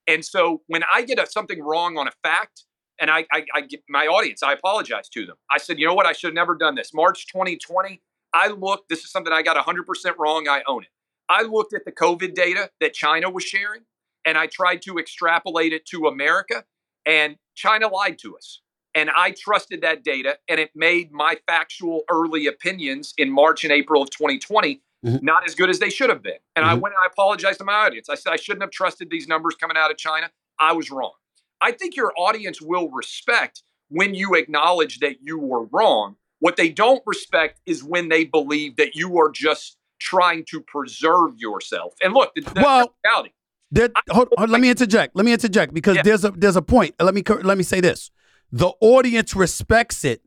[0.06, 2.64] And so when I get a, something wrong on a fact,
[3.00, 5.36] and I, I, I get my audience, I apologize to them.
[5.50, 6.06] I said, you know what?
[6.06, 6.92] I should have never done this.
[6.94, 8.00] March 2020,
[8.32, 10.48] I looked, this is something I got 100% wrong.
[10.48, 10.88] I own it.
[11.28, 13.82] I looked at the COVID data that China was sharing
[14.24, 16.64] and I tried to extrapolate it to America,
[17.06, 18.60] and China lied to us.
[18.94, 23.72] And I trusted that data, and it made my factual early opinions in March and
[23.72, 25.20] April of 2020 Mhm.
[25.22, 26.38] not as good as they should have been.
[26.54, 26.80] And I Mhm.
[26.80, 28.08] went and I apologized to my audience.
[28.08, 30.30] I said I shouldn't have trusted these numbers coming out of China.
[30.60, 31.14] I was wrong.
[31.60, 36.16] I think your audience will respect when you acknowledge that you were wrong.
[36.38, 41.36] What they don't respect is when they believe that you are just trying to preserve
[41.38, 41.94] yourself.
[42.02, 43.30] And look, the, the Well- reality.
[43.74, 45.16] There, hold, hold- let me interject.
[45.16, 46.02] Let me interject because Yeah.
[46.02, 46.94] there's a there's a point.
[47.00, 48.10] Let me let me say this:
[48.52, 50.20] the audience respects it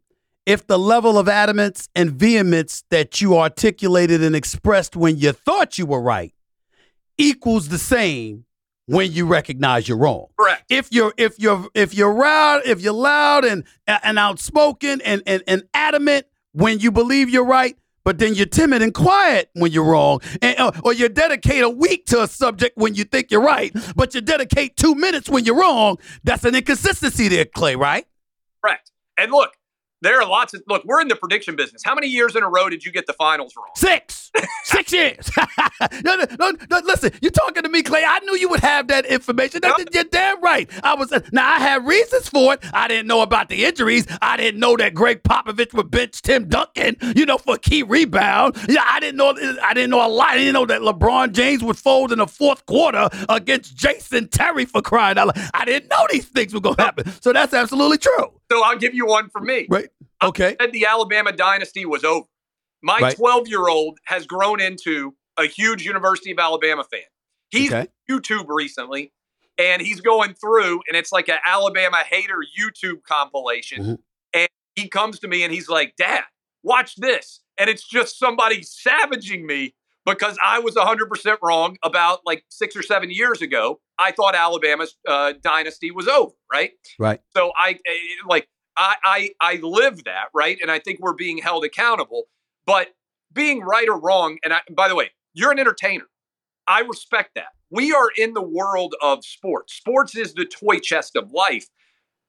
[0.47, 5.77] if the level of adamance and vehemence that you articulated and expressed when you thought
[5.77, 6.33] you were right
[7.17, 8.45] equals the same
[8.87, 10.27] when you recognize you're wrong.
[10.39, 10.63] Correct.
[10.69, 15.43] If you're if you're if you're loud, if you're loud and and outspoken and and,
[15.47, 19.83] and adamant when you believe you're right, but then you're timid and quiet when you're
[19.83, 23.41] wrong, and, or, or you dedicate a week to a subject when you think you're
[23.41, 25.97] right, but you dedicate two minutes when you're wrong.
[26.23, 27.75] That's an inconsistency there, Clay.
[27.75, 28.05] Right?
[28.63, 28.91] Correct.
[29.17, 29.51] And look,
[30.01, 31.81] there are lots of look, we're in the prediction business.
[31.83, 33.67] How many years in a row did you get the finals wrong?
[33.75, 34.31] Six.
[34.63, 35.31] Six years.
[36.03, 38.03] no, no, no, no, listen, you're talking to me, Clay.
[38.05, 39.61] I knew you would have that information.
[39.61, 39.89] That.
[39.93, 40.69] You're damn right.
[40.83, 41.47] I was now.
[41.47, 42.63] I had reasons for it.
[42.73, 44.05] I didn't know about the injuries.
[44.21, 46.97] I didn't know that Gregg Popovich would bench Tim Duncan.
[47.15, 48.57] You know, for a key rebound.
[48.67, 49.35] Yeah, I didn't know.
[49.63, 50.29] I didn't know a lot.
[50.29, 54.65] I didn't know that LeBron James would fold in the fourth quarter against Jason Terry
[54.65, 55.49] for crying out loud.
[55.53, 57.11] I didn't know these things were going to happen.
[57.21, 58.31] So that's absolutely true.
[58.51, 59.67] So I'll give you one for me.
[59.69, 59.89] Right?
[60.23, 60.55] Okay.
[60.59, 62.27] said the Alabama dynasty was over.
[62.81, 63.15] My Right.
[63.15, 67.01] 12 year old has grown into a huge University of Alabama fan.
[67.49, 67.87] He's Okay.
[68.09, 69.11] YouTube recently
[69.57, 73.83] and he's going through, and it's like an Alabama hater YouTube compilation.
[73.83, 73.97] Mhm.
[74.33, 76.25] And he comes to me and he's like, Dad,
[76.63, 77.41] watch this.
[77.57, 79.73] And it's just somebody savaging me
[80.05, 83.79] because I was 100% wrong about like six or seven years ago.
[83.97, 86.71] I thought Alabama's uh, dynasty was over, right?
[86.99, 87.21] Right.
[87.35, 87.91] So I eh,
[88.27, 92.23] like I, I I live that right, and I think we're being held accountable.
[92.65, 92.89] But
[93.31, 96.05] being right or wrong, and I, by the way, you're an entertainer.
[96.67, 97.49] I respect that.
[97.69, 99.73] We are in the world of sports.
[99.73, 101.67] Sports is the toy chest of life.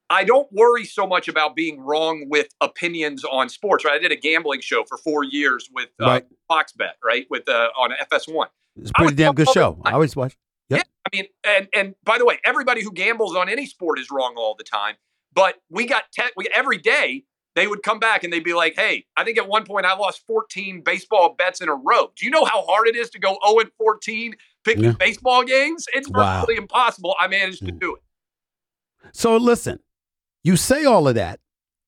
[0.08, 3.84] I don't worry so much about being wrong with opinions on sports.
[3.84, 3.94] Right?
[3.94, 6.26] I did a gambling show for four years with uh, Right.
[6.48, 8.46] Fox Bet, right, with uh, on FS1.
[8.76, 9.80] It's a pretty damn good show.
[9.84, 10.36] I always watch.
[10.70, 10.78] Yep.
[10.78, 14.10] Yeah, I mean, and and by the way, everybody who gambles on any sport is
[14.10, 14.96] wrong all the time.
[15.32, 17.24] But we got te- we, every day
[17.54, 19.94] they would come back and they'd be like, "Hey, I think at one point I
[19.96, 22.10] lost 14 baseball bets in a row.
[22.16, 24.92] Do you know how hard it is to go 0 and 14 picking Yeah.
[24.98, 25.86] baseball games?
[25.94, 26.40] It's Wow.
[26.40, 27.14] virtually impossible.
[27.20, 27.80] I managed to Mm.
[27.80, 28.02] do it.
[29.12, 29.78] So listen,
[30.42, 31.40] you say all of that,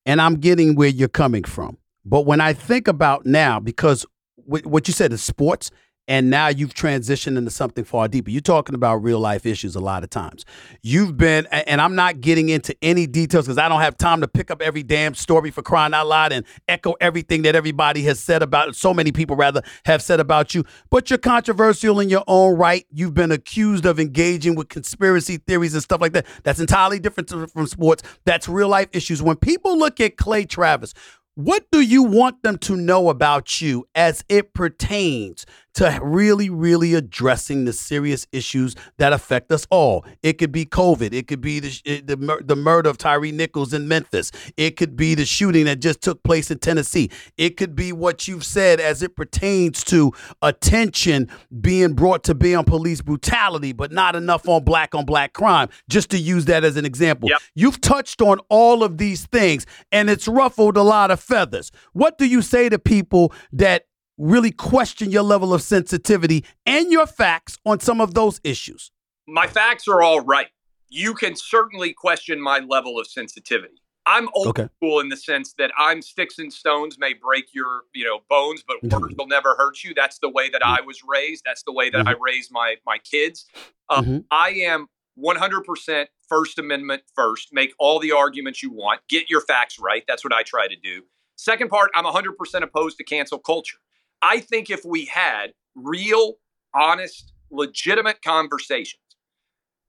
[0.05, 1.77] and I'm getting where you're coming from.
[2.05, 4.05] But when I think about now, because
[4.37, 5.69] wh- what you said is sports,
[6.09, 8.31] and now you've transitioned into something far deeper.
[8.31, 10.43] You're talking about real life issues a lot of times.
[10.81, 14.27] You've been, and I'm not getting into any details because I don't have time to
[14.27, 18.19] pick up every damn story for crying out loud and echo everything that everybody has
[18.19, 20.65] said about, so many people rather have said about you.
[20.89, 22.87] But you're controversial in your own right.
[22.91, 26.25] You've been accused of engaging with conspiracy theories and stuff like that.
[26.41, 28.01] That's entirely different from sports.
[28.25, 29.21] That's real life issues.
[29.21, 30.95] When people look at Clay Travis,
[31.35, 35.45] what do you want them to know about you as it pertains
[35.75, 40.05] to really, really addressing the serious issues that affect us all?
[40.23, 41.13] It could be COVID.
[41.13, 41.69] It could be the
[42.05, 44.31] the, the murder of Tyre Nichols in Memphis.
[44.57, 47.09] It could be the shooting that just took place in Tennessee.
[47.37, 51.29] It could be what you've said as it pertains to attention
[51.61, 55.69] being brought to bear on police brutality, but not enough on black on black crime.
[55.89, 57.29] Just to use that as an example.
[57.29, 57.39] Yep.
[57.55, 61.71] You've touched on all of these things and it's ruffled a lot of feathers.
[61.93, 63.85] What do you say to people that
[64.19, 68.91] really question your level of sensitivity and your facts on some of those issues?
[69.27, 70.47] My facts are all right.
[70.89, 73.75] You can certainly question my level of sensitivity.
[74.05, 74.67] I'm old Okay.
[74.77, 78.63] school in the sense that I'm sticks and stones may break your, you know, bones,
[78.67, 78.99] but Mhm.
[78.99, 79.93] words will never hurt you.
[79.93, 81.43] That's the way that I was raised.
[81.45, 83.45] That's the way that I raised my my kids.
[83.89, 84.25] Um, Mhm.
[84.31, 87.49] I am 100% First Amendment first.
[87.53, 89.01] Make all the arguments you want.
[89.09, 90.03] Get your facts right.
[90.07, 91.03] That's what I try to do.
[91.35, 93.77] Second part, I'm 100% opposed to cancel culture.
[94.21, 96.35] I think if we had real,
[96.73, 99.01] honest, legitimate conversations,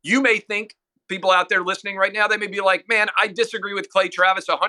[0.03, 0.75] you may think
[1.09, 4.09] people out there listening right now, they may be like, man, I disagree with Clay
[4.09, 4.61] Travis 100%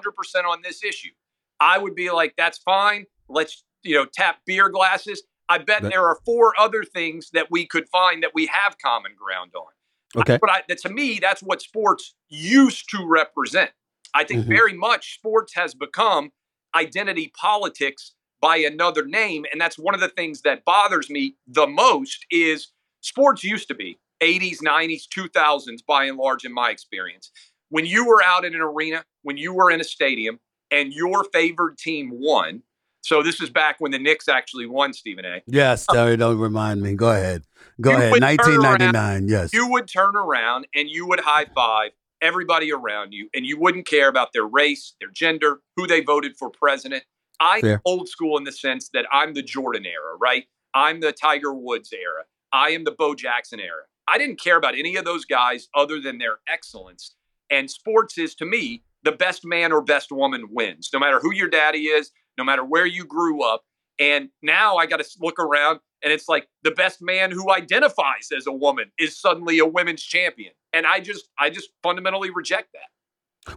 [0.46, 1.12] on this issue.
[1.60, 3.06] I would be like, that's fine.
[3.30, 5.24] Let's, you know, tap beer glasses.
[5.48, 9.12] I bet there are four other things that we could find that we have common
[9.18, 10.22] ground on.
[10.22, 10.38] Okay.
[10.42, 13.72] But I, that to me, that's what sports used to represent.
[14.14, 14.50] I think Mhm.
[14.50, 16.32] very much sports has become
[16.76, 21.68] identity politics by another name, and that's one of the things that bothers me the
[21.68, 22.26] most.
[22.32, 22.68] Is
[23.02, 27.32] sports used to be 80s, 90s, 2000s, by and large, in my experience.
[27.70, 30.40] When you were out in an arena, when you were in a stadium,
[30.72, 32.64] and your favored team won.
[33.04, 35.42] So this is back when the Knicks actually won, Stephen A.
[35.48, 36.94] Yes, um, Terry, don't remind me.
[36.94, 37.44] Go ahead.
[37.82, 38.12] Go You ahead.
[38.12, 39.28] would turn around- 1999.
[39.28, 39.54] Yes.
[39.54, 43.88] you would turn around and you would high five everybody around you and you wouldn't
[43.88, 47.04] care about their race, their gender, who they voted for president.
[47.42, 47.82] I'm Fair.
[47.86, 50.46] old school in the sense that I'm the Jordan era, right?
[50.74, 52.24] I'm the Tiger Woods era.
[52.54, 53.84] I am the Bo Jackson era.
[54.08, 57.16] I didn't care about any of those guys other than their excellence.
[57.50, 61.34] And sports is to me the best man or best woman wins, no matter who
[61.34, 63.64] your daddy is, no matter where you grew up.
[64.00, 68.30] And now I got to look around and it's like the best man who identifies
[68.36, 70.54] as a woman is suddenly a women's champion.
[70.74, 72.90] And I just I just fundamentally reject that.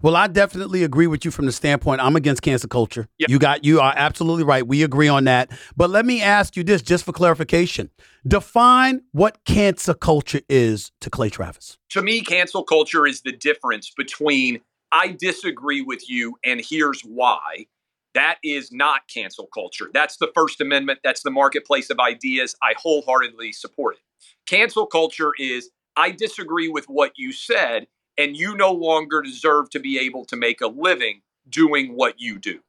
[0.02, 3.06] Well, I definitely agree with you from the standpoint I'm against cancel culture.
[3.18, 3.28] Yep.
[3.28, 4.66] You got you are absolutely right.
[4.66, 5.50] We agree on that.
[5.76, 7.90] But let me ask you this just for clarification.
[8.26, 11.78] Define what cancel culture is to Clay Travis.
[11.90, 17.66] To me, cancel culture is the difference between I disagree with you and here's why.
[18.14, 19.90] That is not cancel culture.
[19.92, 21.00] That's the First Amendment.
[21.02, 22.54] That's the marketplace of ideas.
[22.62, 24.02] I wholeheartedly support it.
[24.46, 27.86] Cancel culture is I disagree with what you said,
[28.18, 32.38] and you no longer deserve to be able to make a living doing what you
[32.38, 32.60] do.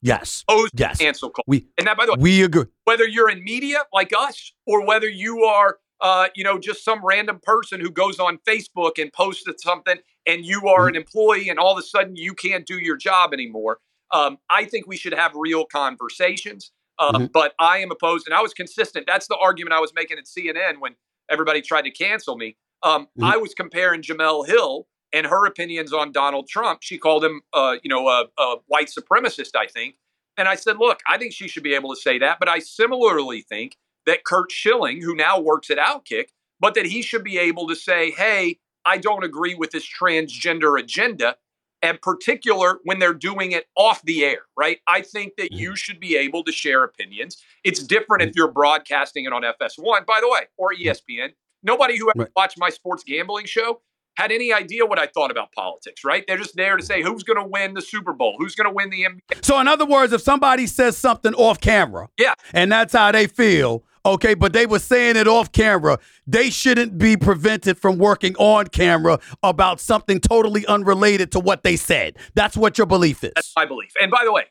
[0.00, 0.44] Yes.
[0.48, 0.98] To Yes.
[0.98, 1.44] cancel culture.
[1.46, 2.66] We And that, by the way, we agree.
[2.84, 7.04] whether you're in media like us or whether you are uh, you know just some
[7.04, 9.96] random person who goes on facebook and posted something
[10.28, 13.32] and you are an employee and all of a sudden you can't do your job
[13.32, 13.78] anymore
[14.12, 16.70] um, i think we should have real conversations
[17.00, 17.32] uh, Mhm.
[17.32, 20.24] but i am opposed and i was consistent that's the argument i was making at
[20.26, 20.94] cnn when
[21.28, 23.32] everybody tried to cancel me um, Mhm.
[23.32, 27.76] i was comparing Jemele Hill and her opinions on donald trump she called him uh,
[27.82, 29.96] you know a, a white supremacist i think
[30.36, 32.38] and I said, look, I think she should be able to say that.
[32.38, 33.76] But I similarly think
[34.06, 36.26] that Curt Schilling, who now works at Outkick,
[36.60, 40.78] but that he should be able to say, hey, I don't agree with this transgender
[40.78, 41.38] agenda.
[41.82, 44.78] and particular when they're doing it off the air, right?
[44.86, 47.42] I think that you should be able to share opinions.
[47.64, 51.30] It's different if you're broadcasting it on FS1, by the way, or E ESPN.
[51.62, 52.28] Nobody who ever Right.
[52.36, 53.80] watched my sports gambling show
[54.16, 56.24] had any idea what I thought about politics, right?
[56.26, 58.74] They're just there to say who's going to win the Super Bowl, who's going to
[58.74, 59.44] win the NBA.
[59.44, 62.34] So, in other words, if somebody says something off camera, Yeah.
[62.52, 66.98] and that's how they feel, okay, but they were saying it off camera, they shouldn't
[66.98, 72.16] be prevented from working on camera about something totally unrelated to what they said.
[72.34, 73.32] That's what your belief is.
[73.36, 73.92] That's my belief.
[74.00, 74.46] And by the way,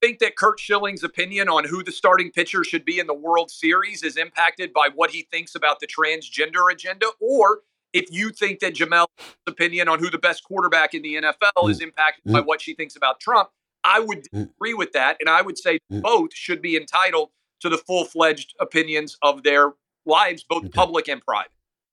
[0.00, 3.50] think that Curt Schilling's opinion on who the starting pitcher should be in the World
[3.50, 7.60] Series is impacted by what he thinks about the transgender agenda, or
[7.92, 9.08] if you think that Jemele's
[9.46, 12.96] opinion on who the best quarterback in the NFL is impacted by what she thinks
[12.96, 13.48] about Trump,
[13.84, 14.50] I would Mm.
[14.50, 15.16] agree with that.
[15.20, 16.02] And I would say Mm.
[16.02, 17.30] both should be entitled
[17.60, 19.72] to the full fledged opinions of their
[20.04, 21.50] lives, both public and private.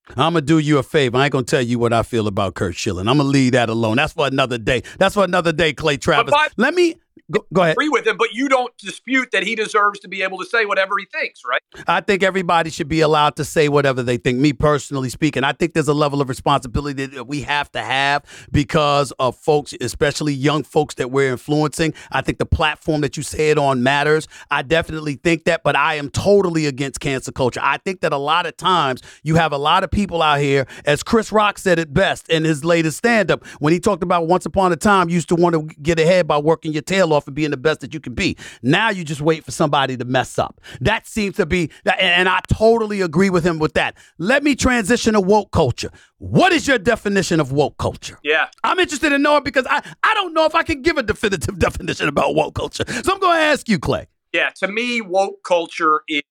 [0.09, 1.17] I'm gonna do you a favor.
[1.17, 3.07] I ain't gonna tell you what I feel about Curt Schilling.
[3.07, 3.95] I'm gonna leave that alone.
[3.95, 4.83] That's for another day.
[4.99, 6.31] That's for another day, Clay Travis.
[6.31, 6.95] by- Let me
[7.31, 7.73] go, go ahead.
[7.73, 10.65] Agree with him, but you don't dispute that he deserves to be able to say
[10.65, 11.61] whatever he thinks, right?
[11.87, 14.39] I think everybody should be allowed to say whatever they think.
[14.39, 18.23] Me personally speaking, I think there's a level of responsibility that we have to have
[18.51, 21.93] because of folks, especially young folks that we're influencing.
[22.11, 24.27] I think the platform that you say it on matters.
[24.51, 27.59] I definitely think that, but I am totally against cancel culture.
[27.63, 30.67] I think that a lot of times you have a lot of people out here,
[30.85, 34.27] as Chris Rock said it best in his latest stand up, when he talked about
[34.27, 37.13] once upon a time, you used to want to get ahead by working your tail
[37.15, 38.37] off and being the best that you can be.
[38.61, 40.61] Now you just wait for somebody to mess up.
[40.81, 43.97] That seems to be, and I totally agree with him with that.
[44.19, 45.89] Let me transition to woke culture.
[46.19, 48.19] What is your definition of woke culture?
[48.23, 48.47] Yeah.
[48.63, 51.57] I'm interested in knowing because I, I don't know if I can give a definitive
[51.59, 52.83] definition about woke culture.
[52.87, 54.07] So I'm going to ask you, Clay.
[54.33, 56.21] Yeah, to me, woke culture is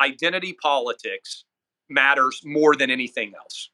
[0.00, 1.44] identity politics
[1.88, 3.70] matters more than anything else.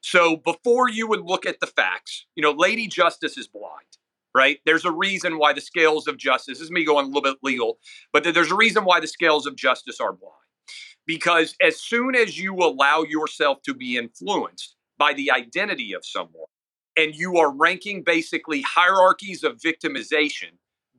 [0.00, 3.98] So before you would look at the facts, you know, Lady Justice is blind,
[4.34, 4.58] right?
[4.66, 7.38] There's a reason why the scales of justice, this is me going a little bit
[7.42, 7.78] legal,
[8.12, 10.34] but there's a reason why the scales of justice are blind.
[11.06, 16.46] Because as soon as you allow yourself to be influenced by the identity of someone,
[16.96, 20.52] and you are ranking basically hierarchies of victimization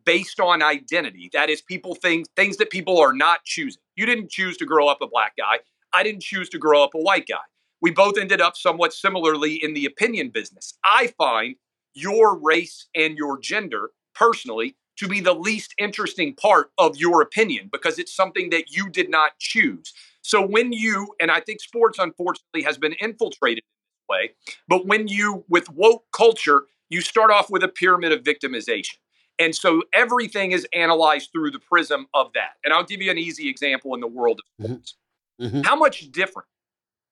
[0.05, 1.29] based on identity.
[1.33, 3.81] That is, people things things that people are not choosing.
[3.95, 5.59] You didn't choose to grow up a black guy.
[5.93, 7.37] I didn't choose to grow up a white guy.
[7.81, 10.77] We both ended up somewhat similarly in the opinion business.
[10.83, 11.55] I find
[11.95, 17.69] your race and your gender personally to be the least interesting part of your opinion
[17.71, 19.93] because it's something that you did not choose.
[20.21, 24.31] So when you, and I think sports unfortunately has been infiltrated this way,
[24.67, 28.95] but when you, with woke culture, you start off with a pyramid of victimization.
[29.37, 32.53] And so everything is analyzed through the prism of that.
[32.63, 34.95] And I'll give you an easy example in the world of sports.
[35.41, 35.65] Mhm.
[35.65, 36.47] How much different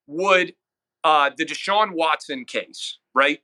[0.08, 0.56] would
[1.04, 3.42] uh, the Deshaun Watson case, right?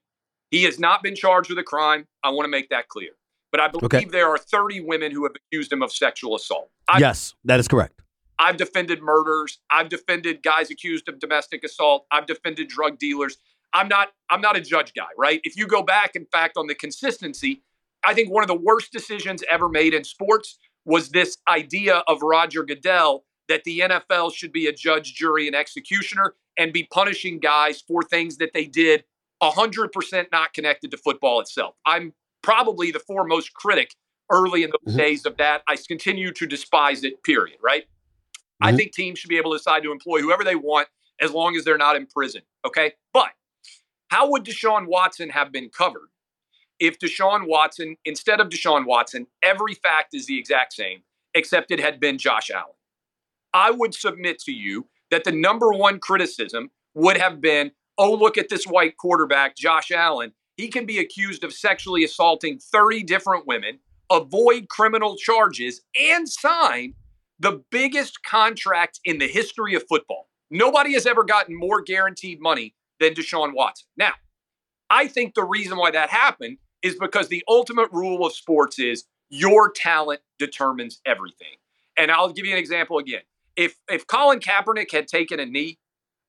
[0.52, 2.08] He has not been charged with a crime.
[2.24, 3.12] I want to make that clear.
[3.52, 4.06] But I believe Okay.
[4.06, 6.70] there are 30 women who have accused him of sexual assault.
[6.88, 8.02] I, yes, that is correct.
[8.38, 9.60] I've defended murders.
[9.70, 12.06] I've defended guys accused of domestic assault.
[12.12, 13.38] I've defended drug dealers.
[13.74, 15.42] I'm not I'm not a judge guy, right?
[15.44, 17.64] If you go back, in fact, on the consistency,
[18.04, 22.22] I think one of the worst decisions ever made in sports was this idea of
[22.22, 27.40] Roger Goodell that the NFL should be a judge, jury, and executioner and be punishing
[27.40, 29.04] guys for things that they did
[29.42, 31.76] 100% not connected to football itself.
[31.86, 33.96] I'm probably the foremost critic
[34.32, 34.98] early in those Mhm.
[34.98, 35.64] days of that.
[35.68, 37.88] I continue to despise it, period, right?
[38.62, 38.78] I Mhm.
[38.78, 41.64] think teams should be able to decide to employ whoever they want as long as
[41.66, 42.44] they're not in prison.
[42.66, 42.94] Okay.
[43.14, 43.34] But
[44.10, 46.10] how would Deshaun Watson have been covered
[46.80, 51.80] if Deshaun Watson, instead of Deshaun Watson, every fact is the exact same, except it
[51.80, 52.76] had been Josh Allen?
[53.54, 58.38] I would submit to you that the number one criticism would have been oh, look
[58.38, 60.32] at this white quarterback, Josh Allen.
[60.56, 63.80] He can be accused of sexually assaulting 30 different women,
[64.10, 66.96] avoid criminal charges, and sign
[67.40, 70.30] the biggest contract in the history of football.
[70.50, 73.88] Nobody has ever gotten more guaranteed money than Deshaun Watson.
[73.98, 74.14] Now,
[74.90, 79.06] I think the reason why that happened is because the ultimate rule of sports is
[79.30, 81.58] your talent determines everything.
[81.98, 83.22] And I'll give you an example again.
[83.56, 85.80] If if Colin Kaepernick had taken a knee,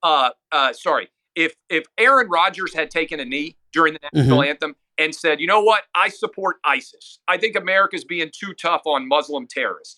[0.03, 4.17] uh, uh, sorry, if if Aaron Rodgers had taken a knee during the mm-hmm.
[4.17, 7.19] national anthem and said, you know what, I support ISIS.
[7.27, 9.97] I think America's being too tough on Muslim terrorists.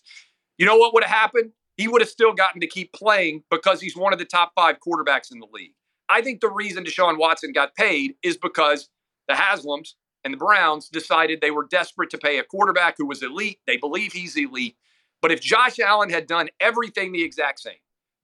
[0.58, 1.50] You know what would have happened?
[1.76, 4.76] He would have still gotten to keep playing because he's one of the top five
[4.86, 5.74] quarterbacks in the league.
[6.08, 8.88] I think the reason Deshaun Watson got paid is because
[9.26, 13.22] the Haslams and the Browns decided they were desperate to pay a quarterback who was
[13.22, 13.58] elite.
[13.66, 14.76] They believe he's elite.
[15.20, 17.74] But if Josh Allen had done everything the exact same,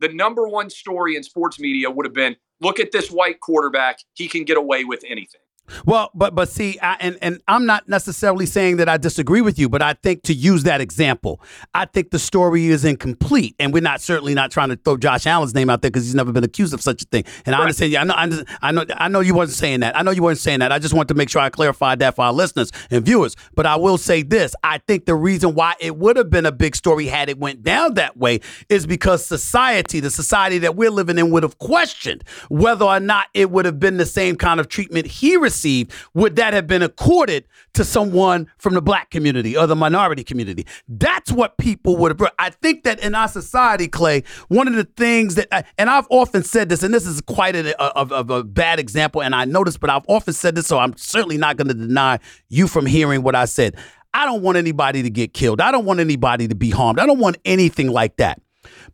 [0.01, 4.01] the number one story in sports media would have been look at this white quarterback.
[4.15, 5.41] He can get away with anything.
[5.87, 9.59] Well, but but see, I, and and I'm not necessarily saying that I disagree with
[9.59, 11.41] you, but I think to use that example,
[11.75, 15.27] I think the story is incomplete, and we're not certainly not trying to throw Josh
[15.27, 17.25] Allen's name out there because he's never been accused of such a thing.
[17.47, 17.93] And I understand.
[17.93, 19.97] Yeah, I know, I know, I know, I know you wasn't saying that.
[19.97, 20.73] I know you weren't saying that.
[20.73, 23.37] I just want to make sure I clarified that for our listeners and viewers.
[23.55, 26.53] But I will say this: I think the reason why it would have been a
[26.53, 30.91] big story had it went down that way is because society, the society that we're
[30.91, 34.61] living in, would have questioned whether or not it would have been the same kind
[34.61, 37.45] of treatment he received received, would that have been accorded
[37.75, 40.67] to someone from the black community or the minority community?
[40.89, 42.33] That's what people would have.
[42.39, 46.07] I think that in our society, Clay, one of the things that, I, and I've
[46.11, 49.45] often said this, and this is quite a, of, of a bad example, and I
[49.45, 52.87] noticed, but I've often said this, so I'm certainly not going to deny you from
[52.87, 53.77] hearing what I said.
[54.13, 55.61] I don't want anybody to get killed.
[55.61, 56.99] I don't want anybody to be harmed.
[56.99, 58.41] I don't want anything like that.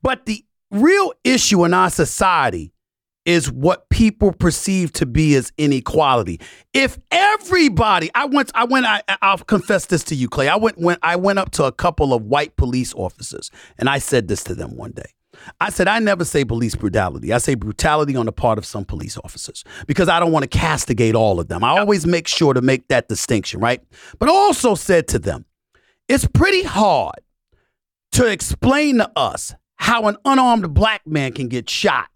[0.02, 2.72] But the real issue in our society
[3.27, 6.41] is what people perceive to be as inequality.
[6.72, 10.49] If everybody, I went, I went, I, I'll confess this to you, Clay.
[10.49, 13.99] I went, when I went up to a couple of white police officers, and I
[13.99, 15.11] said this to them one day.
[15.61, 17.33] I said, I never say police brutality.
[17.33, 20.59] I say brutality on the part of some police officers because I don't want to
[20.59, 21.62] castigate all of them.
[21.62, 23.83] I always make sure to make that distinction, right?
[24.18, 25.45] But also said to them,
[26.09, 27.20] it's pretty hard
[28.12, 32.09] to explain to us how an unarmed black man can get shot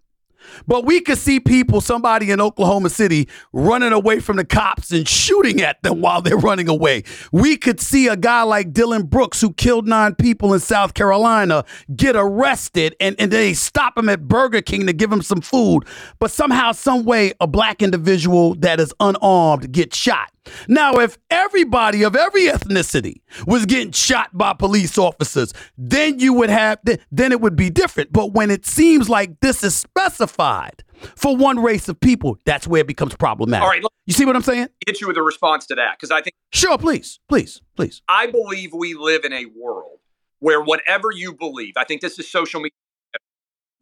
[0.67, 5.07] but we could see people, somebody in Oklahoma City, running away from the cops and
[5.07, 7.03] shooting at them while they're running away.
[7.31, 11.65] We could see a guy like Dylan Brooks, who killed nine people in South Carolina,
[11.95, 15.83] get arrested and, and they stop him at Burger King to give him some food.
[16.19, 20.31] But somehow, some way, a black individual that is unarmed gets shot.
[20.67, 26.49] Now, if everybody of every ethnicity was getting shot by police officers, then you would
[26.49, 26.79] have,
[27.11, 28.11] then it would be different.
[28.11, 30.83] But when it seems like this is specified
[31.15, 33.63] for one race of people, that's where it becomes problematic.
[33.63, 33.83] All right.
[34.05, 34.67] You see what I'm saying?
[34.85, 36.33] Hit you with a response to that because I think.
[36.51, 38.01] Sure, please, please, please.
[38.09, 39.99] I believe we live in a world
[40.39, 42.71] where whatever you believe, I think this is social media,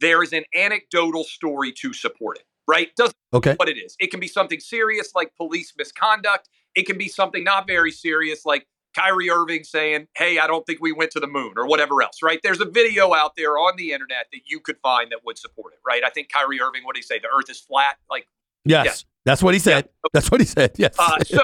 [0.00, 2.94] there is an anecdotal story to support it right?
[2.96, 3.54] Doesn't okay.
[3.56, 3.96] what it is.
[3.98, 6.48] It can be something serious like police misconduct.
[6.74, 10.80] It can be something not very serious like Kyrie Irving saying, Hey, I don't think
[10.80, 12.40] we went to the moon or whatever else, right?
[12.42, 15.72] There's a video out there on the internet that you could find that would support
[15.72, 16.02] it, right?
[16.04, 17.18] I think Kyrie Irving, what did he say?
[17.18, 17.96] The earth is flat.
[18.08, 18.26] Like,
[18.64, 18.84] yes.
[18.84, 19.04] yes.
[19.24, 19.84] That's what he said.
[19.86, 20.08] Yeah.
[20.12, 20.72] That's what he said.
[20.76, 20.94] Yes.
[20.98, 21.42] Uh, so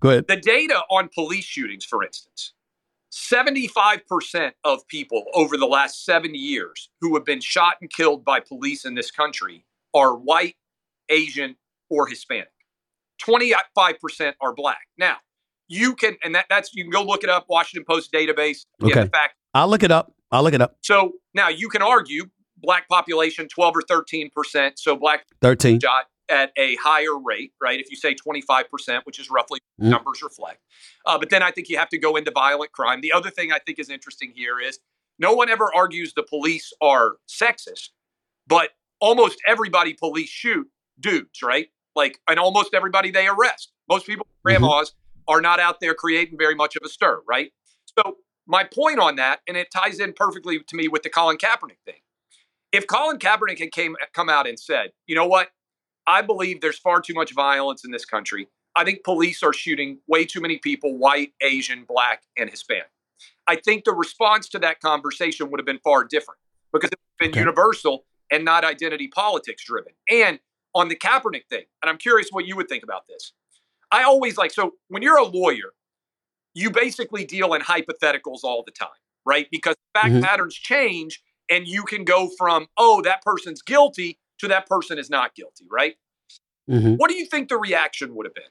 [0.00, 0.28] Go ahead.
[0.28, 2.54] The data on police shootings, for instance,
[3.12, 8.40] 75% of people over the last seven years who have been shot and killed by
[8.40, 9.64] police in this country
[9.94, 10.56] are white,
[11.08, 11.56] Asian,
[11.90, 12.50] or Hispanic.
[13.22, 14.86] 25% are black.
[14.96, 15.16] Now,
[15.68, 18.64] you can, and that, that's, you can go look it up, Washington Post database.
[18.82, 19.02] Okay.
[19.02, 19.34] In fact.
[19.54, 20.12] I'll look it up.
[20.30, 20.76] I'll look it up.
[20.82, 24.72] So now you can argue black population 12 or 13%.
[24.76, 27.80] So black 13 shot at a higher rate, right?
[27.80, 29.88] If you say 25%, which is roughly mm.
[29.88, 30.60] numbers reflect.
[31.06, 33.00] Uh, but then I think you have to go into violent crime.
[33.00, 34.78] The other thing I think is interesting here is
[35.18, 37.90] no one ever argues the police are sexist,
[38.46, 40.68] but almost everybody police shoot
[41.00, 41.68] dudes, right?
[41.94, 43.72] Like, and almost everybody they arrest.
[43.88, 44.48] Most people, mm-hmm.
[44.48, 45.34] grandmas, mm-hmm.
[45.34, 47.52] are not out there creating very much of a stir, right?
[47.98, 51.36] So, my point on that, and it ties in perfectly to me with the Colin
[51.36, 52.00] Kaepernick thing.
[52.72, 55.48] If Colin Kaepernick had came come out and said, you know what,
[56.06, 58.48] I believe there's far too much violence in this country.
[58.74, 62.90] I think police are shooting way too many people, white, Asian, black, and Hispanic.
[63.46, 66.40] I think the response to that conversation would have been far different
[66.72, 67.40] because it would have been okay.
[67.40, 69.92] universal and not identity politics driven.
[70.10, 70.38] And
[70.78, 73.32] on the Kaepernick thing, and I'm curious what you would think about this.
[73.90, 75.72] I always like, so when you're a lawyer,
[76.54, 78.88] you basically deal in hypotheticals all the time,
[79.24, 79.48] right?
[79.50, 80.22] Because fact mm-hmm.
[80.22, 85.10] patterns change and you can go from, oh, that person's guilty to that person is
[85.10, 85.96] not guilty, right?
[86.70, 86.94] Mm-hmm.
[86.94, 88.44] What do you think the reaction would have been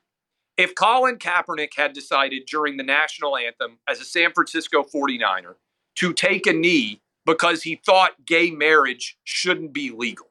[0.58, 5.56] if Colin Kaepernick had decided during the national anthem as a San Francisco 49er
[5.96, 10.28] to take a knee because he thought gay marriage shouldn't be legal?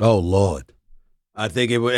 [0.00, 0.72] Oh Lord,
[1.34, 1.94] I think it would.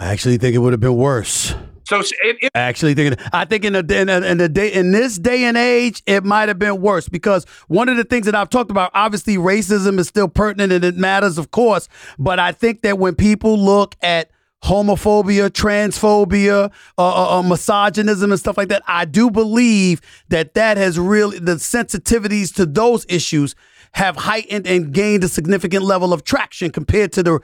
[0.00, 1.54] I actually think it would have been worse.
[1.84, 4.92] So it, it, I actually think I think in the in, in the day in
[4.92, 8.34] this day and age, it might have been worse because one of the things that
[8.34, 11.88] I've talked about, obviously, racism is still pertinent and it matters, of course.
[12.18, 14.30] But I think that when people look at
[14.64, 20.76] homophobia, transphobia, uh, uh, uh, misogynism, and stuff like that, I do believe that that
[20.76, 23.54] has really the sensitivities to those issues
[23.92, 27.40] have heightened and gained a significant level of traction compared to the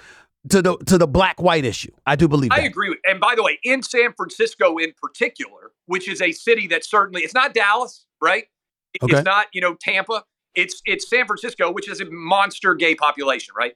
[0.50, 1.90] to the to the black white issue.
[2.06, 2.52] I do believe.
[2.52, 2.66] I that.
[2.66, 2.90] agree.
[2.90, 6.84] With, and by the way, in San Francisco, in particular, which is a city that
[6.84, 8.44] certainly it's not Dallas, right?
[9.02, 9.16] Okay.
[9.16, 10.24] It's not you know Tampa.
[10.54, 13.74] It's it's San Francisco, which is a monster gay population, right?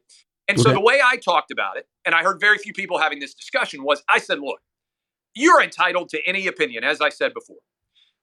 [0.49, 3.19] And so the way I talked about it, and I heard very few people having
[3.19, 4.61] this discussion, was I said, look,
[5.35, 7.59] you're entitled to any opinion, as I said before.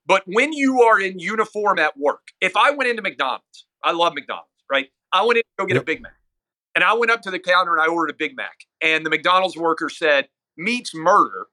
[0.07, 4.13] But when you are in uniform at work, if I went into McDonald's, I love
[4.13, 4.87] McDonald's, right?
[5.13, 6.13] I went in to go get a Big Mac.
[6.73, 8.65] And I went up to the counter and I ordered a Big Mac.
[8.81, 10.27] And the McDonald's worker said,
[10.57, 11.45] meats murder.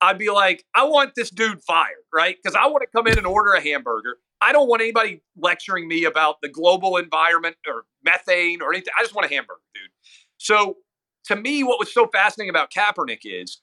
[0.00, 2.36] I'd be like, I want this dude fired, right?
[2.40, 4.18] Because I want to come in and order a hamburger.
[4.40, 8.92] I don't want anybody lecturing me about the global environment or methane or anything.
[8.96, 9.90] I just want a hamburger, dude.
[10.36, 10.76] So
[11.24, 13.60] to me, what was so fascinating about Kaepernick is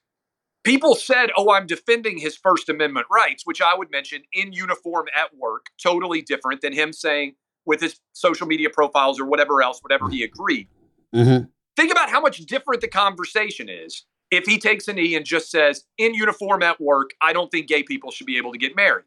[0.66, 5.06] people said, oh, I'm defending his First Amendment rights, which I would mention in uniform
[5.16, 7.36] at work, totally different than him saying
[7.66, 10.68] with his social media profiles or whatever else, whatever he agreed.
[11.14, 11.46] Mm-hmm.
[11.76, 15.52] Think about how much different the conversation is if he takes a knee and just
[15.52, 18.76] says, in uniform at work, I don't think gay people should be able to get
[18.76, 19.06] married.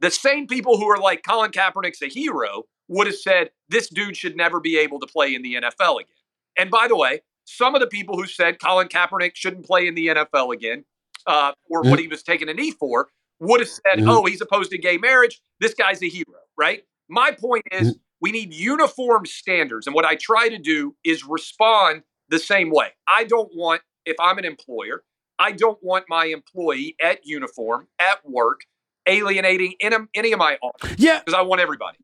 [0.00, 4.16] The same people who are like Colin Kaepernick's a hero would have said, this dude
[4.16, 6.14] should never be able to play in the NFL again.
[6.56, 9.94] And by the way, some of the people who said Colin Kaepernick shouldn't play in
[9.94, 10.84] the NFL again
[11.26, 13.08] uh, or what he was taking a knee for
[13.40, 14.08] would have said, Mhm.
[14.08, 15.40] oh, he's opposed to gay marriage.
[15.60, 16.84] This guy's a hero, right?
[17.08, 18.00] My point is, mm.
[18.20, 19.86] we need uniform standards.
[19.86, 22.88] And what I try to do is respond the same way.
[23.06, 25.02] I don't want, if I'm an employer,
[25.38, 28.62] I don't want my employee at uniform, at work,
[29.06, 31.96] alienating any, any of my offers Yeah, because I want everybody.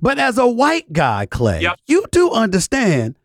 [0.00, 1.80] but as a white guy, Clay, Yep.
[1.86, 3.18] you do understand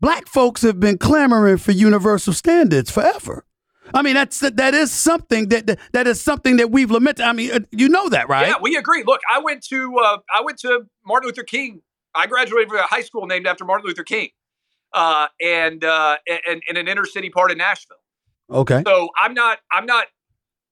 [0.00, 3.44] black folks have been clamoring for universal standards forever.
[3.94, 7.24] I mean, that's that is something that that, is something that we've lamented.
[7.24, 8.48] I mean, uh, you know that, right?
[8.48, 9.02] Yeah, we agree.
[9.06, 11.82] Look, I went to uh, I went to Martin Luther King.
[12.14, 14.30] I graduated from a high school named after Martin Luther King,
[14.92, 16.16] uh, and uh,
[16.46, 17.96] and in an inner city part of Nashville.
[18.50, 18.82] Okay.
[18.86, 20.06] So I'm not I'm not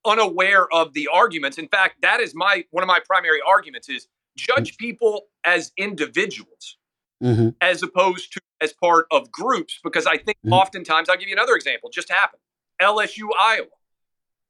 [0.05, 1.59] unaware of the arguments.
[1.59, 6.77] In fact, that is my one of my primary arguments is judge people as individuals
[7.25, 7.49] Mm-hmm.
[7.63, 10.53] as opposed to as part of groups because I think Mhm.
[10.53, 12.43] oftentimes I'll give you another example just happened
[12.81, 13.67] LSU Iowa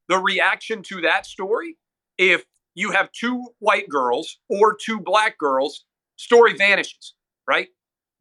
[0.09, 1.77] the reaction to that story
[2.19, 5.85] if you have two white girls or two black girls
[6.17, 7.15] story vanishes
[7.47, 7.69] right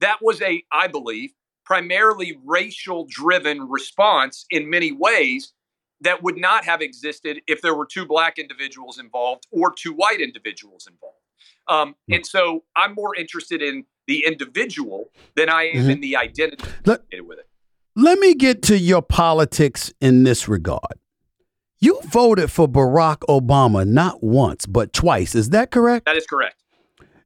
[0.02, 1.32] that was a I believe
[1.66, 5.54] primarily racial driven response in many ways
[6.02, 10.22] that would not have existed if there were two black individuals involved or two white
[10.22, 11.16] individuals involved
[11.68, 15.92] um, and so I'm more interested in the individual than I am Mhm.
[15.94, 17.50] in the identity with it.
[17.98, 21.00] Let me get to your politics in this regard.
[21.80, 25.34] You voted for Barack Obama not once, but twice.
[25.34, 26.06] Is that correct?
[26.06, 26.62] That is correct.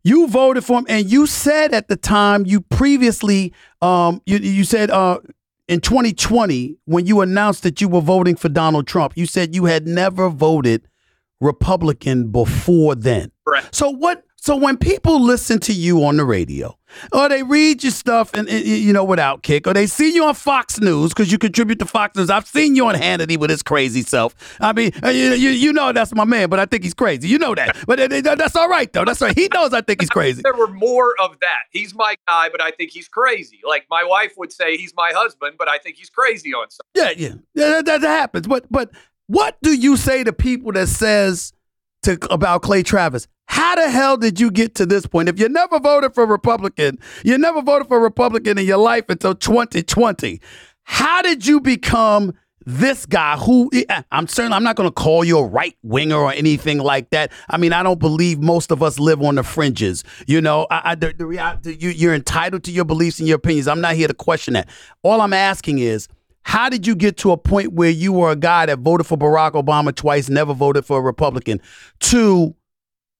[0.03, 3.51] You voted for him, and you said at the time you previously,
[3.81, 5.19] um, you, you said uh,
[5.67, 9.65] in 2020 when you announced that you were voting for Donald Trump, you said you
[9.65, 10.87] had never voted
[11.41, 13.31] Republican before then.
[13.47, 13.73] Correct.
[13.73, 14.23] So what?
[14.41, 16.77] So when people listen to you on the radio,
[17.11, 20.33] or they read your stuff and, you know with Outkick, or they see you on
[20.33, 22.29] Fox News because you contribute to Fox News.
[22.29, 24.33] I've seen you on Hannity with his crazy self.
[24.61, 27.27] I mean, uh, you, you, you know that's my man, but I think he's crazy.
[27.27, 29.03] You know that, but uh, that's all right though.
[29.03, 29.37] That's right.
[29.37, 30.41] He knows I think he's crazy.
[30.41, 31.63] There were more of that.
[31.71, 33.59] He's my guy, but I think he's crazy.
[33.67, 36.95] Like my wife would say, he's my husband, but I think he's crazy on something.
[36.95, 37.81] Yeah, yeah, yeah.
[37.81, 38.47] That, that happens.
[38.47, 38.91] But but
[39.27, 41.53] what do you say to people that says
[42.03, 43.27] to about Clay Travis?
[43.47, 45.27] How the hell did you get to this point?
[45.27, 49.33] If you never voted for Republican, you never voted for Republican in your life until
[49.33, 50.39] 2020.
[50.83, 52.33] How did you become
[52.65, 53.71] this guy who
[54.11, 57.31] I'm certain I'm not going to call you a right winger or anything like that.
[57.49, 60.03] I mean, I don't believe most of us live on the fringes.
[60.27, 63.67] You know, I, I, the, the you, you're entitled to your beliefs and your opinions.
[63.67, 64.69] I'm not here to question that.
[65.03, 66.07] All I'm asking is,
[66.43, 69.17] how did you get to a point where you were a guy that voted for
[69.17, 71.61] Barack Obama twice, never voted for a Republican,
[71.99, 72.55] to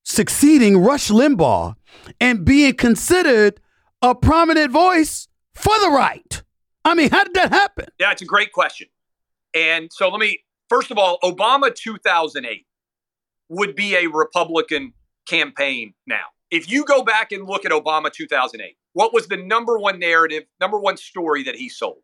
[0.04, 1.76] succeeding Rush Limbaugh
[2.20, 3.60] and being considered
[4.02, 6.44] a prominent voice for the right?
[6.86, 7.86] I mean, how did that happen?
[8.00, 8.88] Yeah, it's a great question.
[9.54, 10.40] And so let me,
[10.70, 12.66] first of all, Obama 2008
[13.50, 14.94] would be a Republican
[15.28, 16.26] campaign now.
[16.52, 20.44] If you go back and look at Obama 2008, what was the number one narrative,
[20.60, 22.02] number one story that he sold?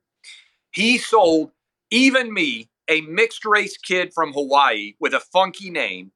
[0.76, 1.52] He sold,
[1.90, 6.12] even me, a mixed race kid from Hawaii with a funky name,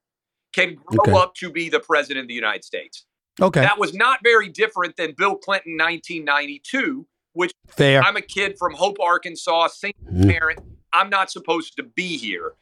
[0.53, 1.13] can grow Okay.
[1.13, 3.05] up to be the president of the United States.
[3.41, 8.03] Okay, That was not very different than Bill Clinton 1992, which fair.
[8.03, 10.29] I'm a kid from Hope, Arkansas, single Mhm.
[10.29, 10.59] parent.
[10.91, 12.55] I'm not supposed to be here.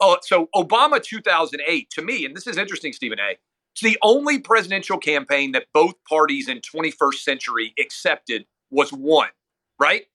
[0.00, 3.38] Oh, so Obama 2008 to me, and this is interesting, Stephen A.
[3.72, 9.30] It's the only presidential campaign that both parties in 21st century accepted was one,
[9.78, 10.09] right?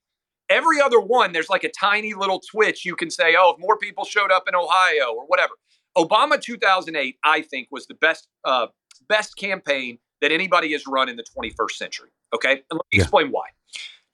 [0.48, 2.84] Every other one, there's like a tiny little twitch.
[2.84, 5.54] You can say, oh, if more people showed up in Ohio or whatever.
[5.96, 8.66] Obama 2008, I think, was the best uh,
[9.08, 12.08] best campaign that anybody has run in the 21st century.
[12.34, 13.02] Okay, and let me Yeah.
[13.02, 13.46] explain why.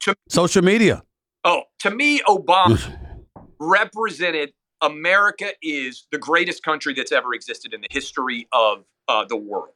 [0.01, 1.03] To Social media.
[1.43, 2.79] Oh, to me, Obama
[3.59, 9.37] represented America is the greatest country that's ever existed in the history of uh, the
[9.37, 9.73] world.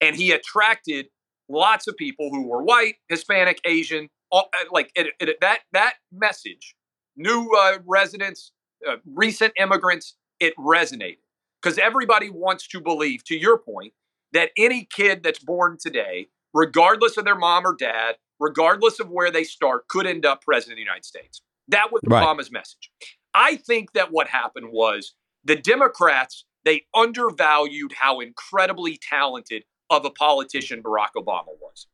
[0.00, 1.06] And he attracted
[1.48, 5.94] lots of people who were white, Hispanic, Asian, all, uh, like it, it, that that
[6.10, 6.74] message,
[7.16, 8.52] new uh, residents,
[8.88, 11.18] uh, recent immigrants, it resonated
[11.62, 13.92] because everybody wants to believe, to your point,
[14.32, 19.30] that any kid that's born today, regardless of their mom or dad, regardless of where
[19.30, 21.42] they start, could end up president of the United States.
[21.68, 22.26] That was Right.
[22.26, 22.90] Obama's message.
[23.34, 25.14] I think that what happened was
[25.44, 31.86] the Democrats they undervalued how incredibly talented of a politician Barack Obama was.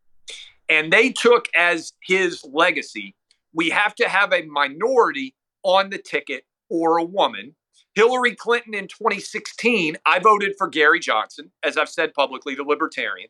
[0.68, 3.14] And they took as his legacy,
[3.52, 7.54] we have to have a minority on the ticket or a woman.
[7.94, 13.28] Hillary Clinton in 2016, I voted for Gary Johnson, as I've said publicly, the libertarian.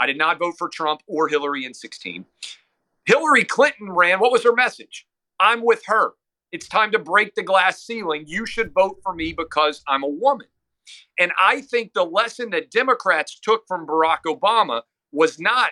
[0.00, 2.24] I did not vote for Trump or Hillary in 16.
[3.04, 5.06] Hillary Clinton ran, what was her message?
[5.38, 6.12] I'm with her.
[6.50, 8.24] It's time to break the glass ceiling.
[8.26, 10.46] You should vote for me because I'm a woman.
[11.18, 15.70] And I think the lesson that Democrats took from Barack Obama was not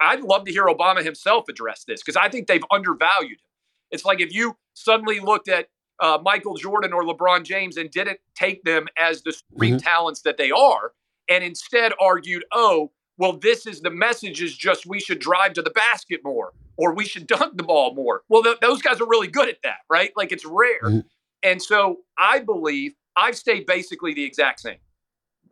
[0.00, 3.50] I'd love to hear Obama himself address this because I think they've undervalued him.
[3.90, 5.68] It's like if you suddenly looked at
[6.00, 10.36] uh, Michael Jordan or LeBron James and didn't take them as the supreme talents that
[10.36, 10.92] they are,
[11.28, 15.62] and instead argued, oh, well, this is the message is just we should drive to
[15.62, 18.22] the basket more or we should dunk the ball more.
[18.28, 20.10] Well, th- those guys are really good at that, right?
[20.16, 20.82] Like it's rare.
[20.82, 21.04] Mhm.
[21.42, 24.78] And so I believe I've stayed basically the exact same.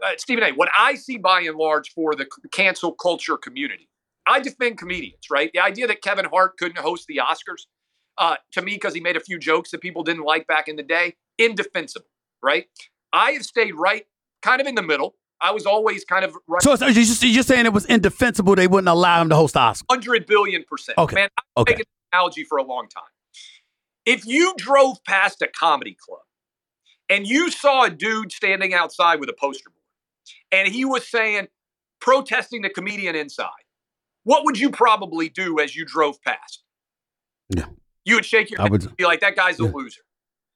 [0.05, 3.89] Uh, Stephen A., what I see by and large for the cancel culture community,
[4.27, 5.51] I defend comedians, right?
[5.53, 7.67] The idea that Kevin Hart couldn't host the Oscars,
[8.17, 10.77] uh, to me, because he made a few jokes that people didn't like back in
[10.77, 12.07] the day, indefensible,
[12.43, 12.67] right?
[13.13, 14.07] I have stayed right
[14.43, 15.15] kind of in the middle.
[15.41, 18.67] I was always kind of right So, you're, just, you're saying it was indefensible they
[18.67, 19.85] wouldn't allow him to host the Oscar?
[19.89, 20.97] 100 billion percent.
[20.97, 21.15] Okay.
[21.17, 21.73] Man, I've Okay.
[21.75, 23.05] taken an analogy for a long time.
[24.07, 26.21] If you drove past a comedy club
[27.09, 29.83] and you saw a dude standing outside with a poster board
[30.53, 31.49] and he was saying,
[32.01, 33.49] protesting the comedian inside,
[34.25, 36.63] what would you probably do as you drove past?
[37.51, 37.67] Yeah.
[38.05, 38.85] You would shake your I head would.
[38.85, 40.03] and be like, that guy's a loser.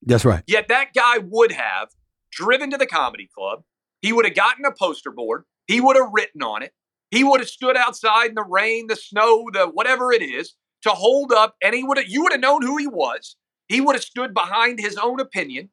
[0.03, 0.43] That's right.
[0.47, 1.89] Yet that guy would have
[2.31, 3.63] driven to the comedy club.
[4.03, 5.45] He would have gotten a poster board.
[5.67, 6.73] He would have written on it.
[7.11, 10.91] He would have stood outside in the rain, the snow, the whatever it is to
[10.91, 13.37] hold up, and he would have you would have known who he was.
[13.69, 15.71] He would have stood behind his own opinion,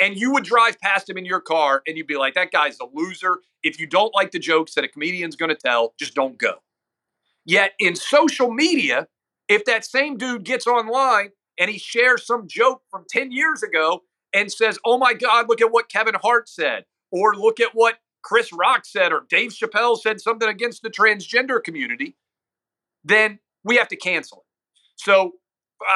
[0.00, 2.78] and you would drive past him in your car, and you'd be like, "That guy's
[2.80, 6.14] a loser." If you don't like the jokes that a comedian's going to tell, just
[6.14, 6.56] don't go.
[7.44, 9.08] Yet in social media,
[9.48, 14.02] if that same dude gets online and he shares some joke from 10 years ago
[14.32, 17.96] and says, Oh my God, look at what Kevin Hart said, or look at what
[18.22, 22.16] Chris Rock said, or Dave Chappelle said something against the transgender community,
[23.04, 24.44] then we have to cancel it.
[24.96, 25.32] So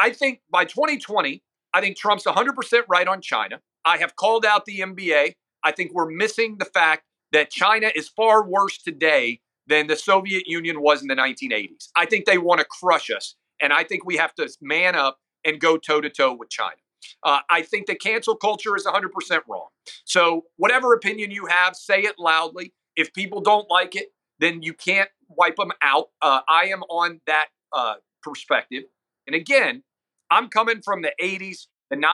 [0.00, 1.42] I think by 2020,
[1.72, 3.60] I think Trump's 100% right on China.
[3.84, 5.34] I have called out the NBA.
[5.62, 10.46] I think we're missing the fact that China is far worse today than the Soviet
[10.46, 11.88] Union was in the 1980s.
[11.96, 13.34] I think they want to crush us.
[13.60, 16.76] And I think we have to man up and go toe to toe with China.
[17.22, 19.68] Uh, I think the cancel culture is 100% wrong.
[20.04, 22.72] So, whatever opinion you have, say it loudly.
[22.96, 24.08] If people don't like it,
[24.40, 26.10] then you can't wipe them out.
[26.20, 28.84] Uh, I am on that uh, perspective.
[29.26, 29.82] And again,
[30.30, 32.12] I'm coming from the 80s, the 90s,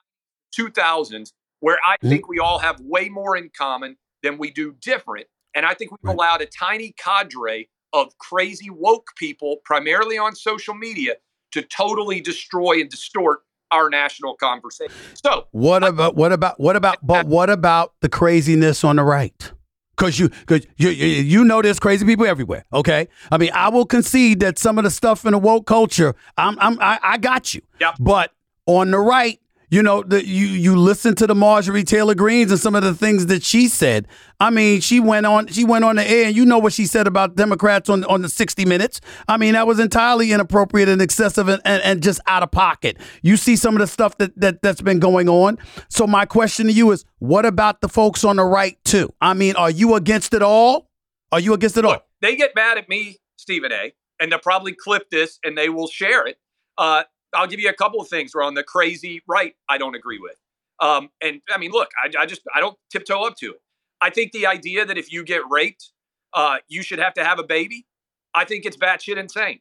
[0.52, 2.08] 2000s, where I Mhm.
[2.08, 5.28] think we all have way more in common than we do different.
[5.54, 6.14] And I think we've Right.
[6.14, 11.14] allowed a tiny cadre of crazy woke people, primarily on social media,
[11.52, 13.40] to totally destroy and distort
[13.70, 14.94] our national conversation.
[15.22, 19.52] So, What about what about what about but what about the craziness on the right?
[19.96, 22.64] Cause you, cause you, you, you know, there's crazy people everywhere.
[22.72, 26.14] Okay, I mean, I will concede that some of the stuff in the woke culture,
[26.36, 27.60] I'm, I'm, I, I got you.
[27.78, 27.96] Yep.
[28.00, 28.32] But
[28.66, 29.38] on the right,
[29.72, 32.92] you know, the, you, you listen to the Marjorie Taylor Greens and some of the
[32.92, 34.06] things that she said.
[34.38, 36.84] I mean, she went on, she went on the air, and you know what she
[36.84, 39.00] said about Democrats on on the 60 Minutes.
[39.28, 42.98] I mean, that was entirely inappropriate and excessive and, and, and just out of pocket.
[43.22, 45.56] You see some of the stuff that, that that's been going on.
[45.88, 49.14] So my question to you is, what about the folks on the right too?
[49.22, 50.90] I mean, are you against it all?
[51.32, 51.96] Are you against it all?
[52.20, 55.88] they get mad at me, Stephen A., and they'll probably clip this and they will
[55.88, 56.36] share it.
[56.76, 57.04] Uh,
[57.34, 60.18] I'll give you a couple of things where on the crazy right, I don't agree
[60.18, 60.36] with.
[60.80, 63.60] Um, and I mean, look, I, I just I don't tiptoe up to it.
[64.00, 65.90] I think the idea that if you get raped,
[66.34, 67.86] uh, you should have to have a baby.
[68.34, 69.60] I think it's batshit insane.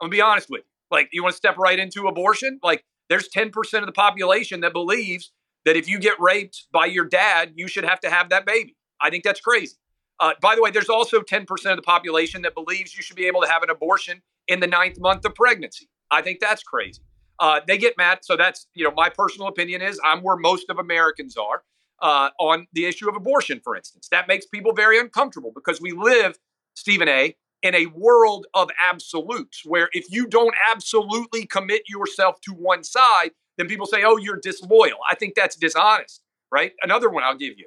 [0.00, 0.66] I'm gonna be honest with you.
[0.90, 2.58] Like, you want to step right into abortion?
[2.62, 5.32] Like, there's 10% of the population that believes
[5.64, 8.76] that if you get raped by your dad, you should have to have that baby.
[9.00, 9.76] I think that's crazy.
[10.18, 13.26] Uh, by the way, there's also 10% of the population that believes you should be
[13.26, 15.88] able to have an abortion in the ninth month of pregnancy.
[16.10, 17.02] I think that's crazy.
[17.38, 18.18] Uh, they get mad.
[18.22, 21.62] So that's, you know, my personal opinion is I'm where most of Americans are
[22.02, 24.08] uh, on the issue of abortion, for instance.
[24.10, 26.38] That makes people very uncomfortable because we live,
[26.74, 32.52] Stephen A., in a world of absolutes where if you don't absolutely commit yourself to
[32.52, 34.96] one side, then people say, oh, you're disloyal.
[35.08, 36.72] I think that's dishonest, right?
[36.82, 37.66] Another one I'll give you.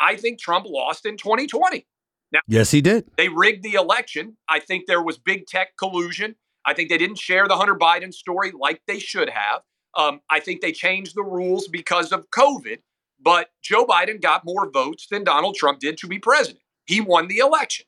[0.00, 1.86] I think Trump lost in 2020.
[2.32, 3.04] Now, yes, he did.
[3.16, 4.36] They rigged the election.
[4.48, 6.36] I think there was big tech collusion.
[6.66, 9.62] I think they didn't share the Hunter Biden story like they should have.
[9.96, 12.78] Um, I think they changed the rules because of COVID.
[13.20, 16.62] But Joe Biden got more votes than Donald Trump did to be president.
[16.86, 17.86] He won the election.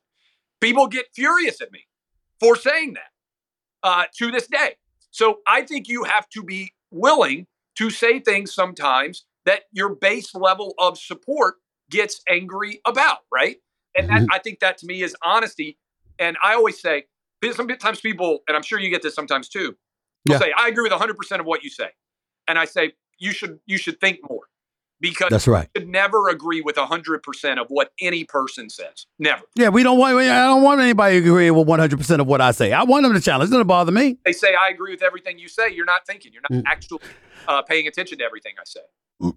[0.60, 1.84] People get furious at me
[2.40, 3.10] for saying that
[3.82, 4.76] uh, to this day.
[5.10, 7.46] So I think you have to be willing
[7.76, 11.56] to say things sometimes that your base level of support
[11.90, 13.56] gets angry about, right?
[13.94, 14.32] And that, mm-hmm.
[14.32, 15.78] I think that to me is honesty.
[16.18, 17.04] And I always say,
[17.52, 19.76] sometimes people, and I'm sure you get this sometimes too,
[20.26, 20.38] will yeah.
[20.38, 21.90] say, I agree with 100% of what you say.
[22.48, 24.42] And I say, you should you should think more
[25.00, 25.68] because that's right.
[25.74, 29.06] You should never agree with hundred percent of what any person says.
[29.18, 29.42] Never.
[29.54, 30.16] Yeah, we don't want.
[30.16, 32.72] I don't want anybody to agree with one hundred percent of what I say.
[32.72, 33.50] I want them to challenge.
[33.50, 34.18] It doesn't bother me.
[34.24, 35.70] They say I agree with everything you say.
[35.70, 36.32] You're not thinking.
[36.32, 36.62] You're not mm.
[36.66, 37.00] actually
[37.48, 38.80] uh, paying attention to everything I say.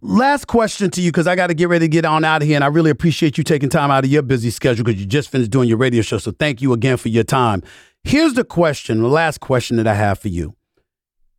[0.02, 2.48] Last question to you because I got to get ready to get on out of
[2.48, 5.08] here, and I really appreciate you taking time out of your busy schedule because you
[5.08, 6.18] just finished doing your radio show.
[6.18, 7.64] So thank you again for your time.
[8.04, 10.56] Here's the question, the last question that I have for you.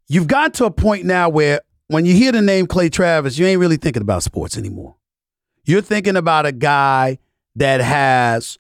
[0.09, 3.47] You've got to a point now where when you hear the name Clay Travis, you
[3.47, 4.97] ain't really thinking about sports anymore.
[5.65, 7.19] You're thinking about a guy
[7.57, 8.59] that has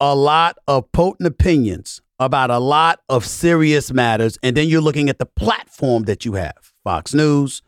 [0.00, 4.38] a lot of potent opinions about a lot of serious matters.
[4.42, 7.62] And then you're looking at the platform that you have Fox News,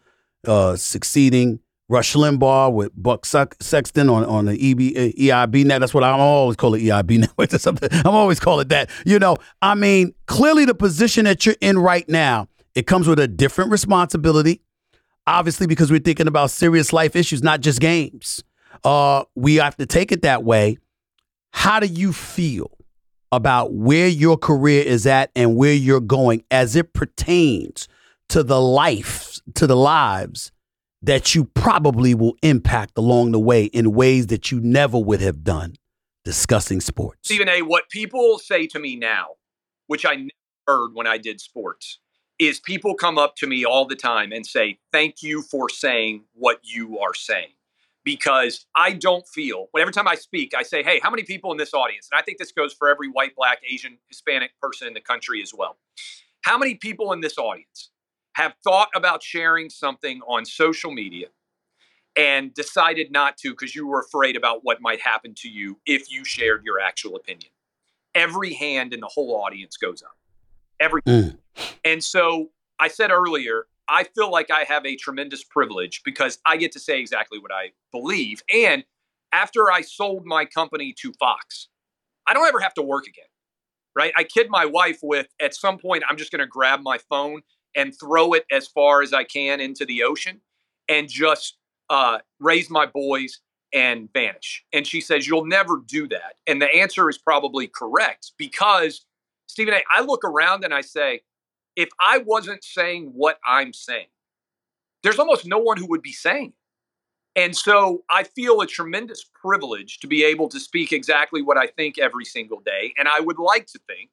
[0.46, 1.60] uh, succeeding
[1.90, 4.78] Rush Limbaugh with Buck Sexton on, on the EB,
[5.16, 5.80] EIB net.
[5.80, 7.88] That's what I'm always call it EIB network or something.
[7.92, 8.88] I'm always call it that.
[9.04, 13.18] You know, I mean, clearly the position that you're in right now, it comes with
[13.18, 14.62] a different responsibility
[15.26, 18.42] obviously because we're thinking about serious life issues, not just games.
[18.84, 20.78] Uh, we have to take it that way.
[21.52, 22.70] How do you feel
[23.32, 27.86] about where your career is at and where you're going as it pertains
[28.28, 30.50] to the life, to the lives
[31.02, 35.42] that you probably will impact along the way in ways that you never would have
[35.42, 35.74] done
[36.24, 37.20] discussing sports?
[37.24, 39.28] Stephen A., what people say to me now,
[39.86, 40.30] which I never
[40.66, 41.98] heard when I did sports,
[42.38, 46.24] is people come up to me all the time and say, Thank you for saying
[46.32, 47.52] what you are saying.
[48.02, 51.58] Because I don't feel, every time I speak, I say, Hey, how many people in
[51.58, 52.08] this audience?
[52.10, 55.42] And I think this goes for every white, black, Asian, Hispanic person in the country
[55.42, 55.76] as well.
[56.42, 57.90] How many people in this audience
[58.40, 61.26] have thought about sharing something on social media
[62.16, 66.10] and decided not to because you were afraid about what might happen to you if
[66.10, 67.50] you shared your actual opinion?
[68.14, 70.16] Every hand in the whole audience goes up.
[70.80, 71.02] Every.
[71.02, 71.36] Mm.
[71.84, 76.56] And so I said earlier, I feel like I have a tremendous privilege because I
[76.56, 78.42] get to say exactly what I believe.
[78.52, 78.84] And
[79.32, 81.68] after I sold my company to Fox,
[82.26, 83.24] I don't ever have to work again.
[83.94, 84.14] Right?
[84.16, 87.42] I kid my wife with at some point I'm just going to grab my phone
[87.76, 90.40] and throw it as far as I can into the ocean
[90.88, 91.58] and just
[91.90, 93.40] uh, raise my boys
[93.72, 94.64] and vanish.
[94.72, 96.36] And she says, You'll never do that.
[96.46, 99.04] And the answer is probably correct because,
[99.48, 101.22] Stephen A., I look around and I say,
[101.76, 104.08] if I wasn't saying what I'm saying,
[105.02, 106.52] there's almost no one who would be saying
[107.36, 111.66] And so I feel a tremendous privilege to be able to speak exactly what I
[111.68, 112.94] think every single day.
[112.98, 114.10] And I would like to think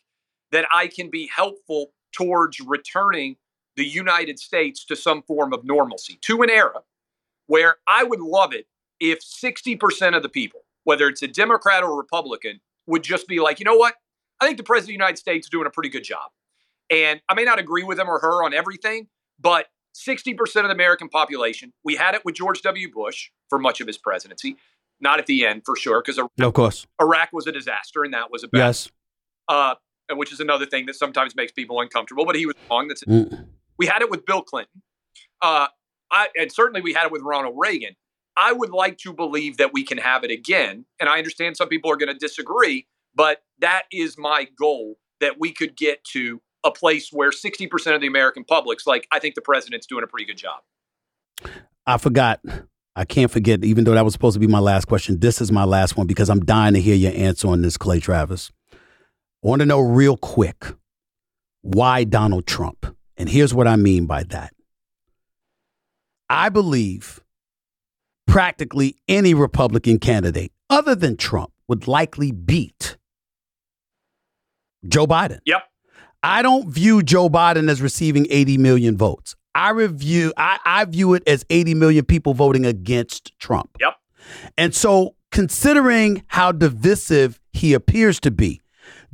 [0.52, 3.38] that I can be helpful towards returning
[3.78, 6.82] the United States to some form of normalcy, to an era
[7.46, 8.68] where I would love it
[9.00, 13.60] if 60% of the people, whether it's a Democrat or Republican, would just be like,
[13.60, 13.96] you know what?
[14.42, 16.32] I think the President of the United States is doing a pretty good job.
[16.90, 19.08] And I may not agree with him or her on everything,
[19.40, 22.92] but 60% of the American population, we had it with George W.
[22.92, 24.58] Bush for much of his presidency.
[25.00, 28.32] Not at the end, for sure, because of course Iraq was a disaster, and that
[28.32, 28.60] was a bad.
[28.60, 28.90] Yes.
[29.48, 29.76] Uh,
[30.12, 32.26] which is another thing that sometimes makes people uncomfortable.
[32.26, 32.88] But he was wrong.
[32.88, 33.46] That's mm.
[33.78, 34.82] We had it with Bill Clinton,
[35.42, 35.68] uh,
[36.12, 37.96] I, and certainly we had it with Ronald Reagan.
[38.36, 41.70] I would like to believe that we can have it again, and I understand some
[41.70, 46.42] people are going to disagree, but that is my goal that we could get to
[46.64, 50.08] a place where 60% of the American public's like, I think the president's doing a
[50.08, 50.62] pretty good job.
[51.86, 52.42] I forgot.
[52.96, 55.20] I can't forget, even though that was supposed to be my last question.
[55.20, 58.00] This is my last one because I'm dying to hear your answer on this, Clay
[58.00, 58.52] Travis.
[58.74, 60.66] I want to know real quick
[61.62, 62.97] why Donald Trump?
[63.18, 64.54] And here's what I mean by that.
[66.30, 67.22] I believe
[68.28, 72.98] practically any Republican candidate other than Trump would likely beat
[74.88, 75.40] Joe Biden.
[75.46, 75.64] Yep.
[76.24, 79.36] I don't view Joe Biden as receiving 80 million votes.
[79.56, 83.70] I review I, I view it as 80 million people voting against Trump.
[83.80, 83.96] Yep.
[84.58, 88.62] And so considering how divisive he appears to be,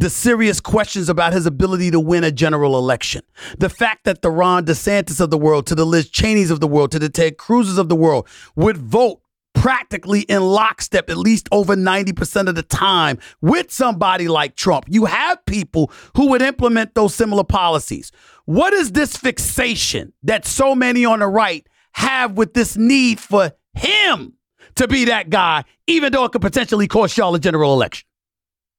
[0.03, 3.21] the serious questions about his ability to win a general election,
[3.57, 6.67] the fact that the Ron DeSantis of the world, to the Liz Cheney's of the
[6.67, 8.27] world, to the Ted Cruz's of the world
[8.57, 9.21] would vote
[9.55, 14.83] practically in lockstep at least over 90% of the time with somebody like Trump.
[14.89, 18.11] You have people who would implement those similar policies.
[18.43, 23.53] What is this fixation that so many on the right have with this need for
[23.73, 24.33] him
[24.75, 28.05] to be that guy, even though it could potentially cost y'all a general election?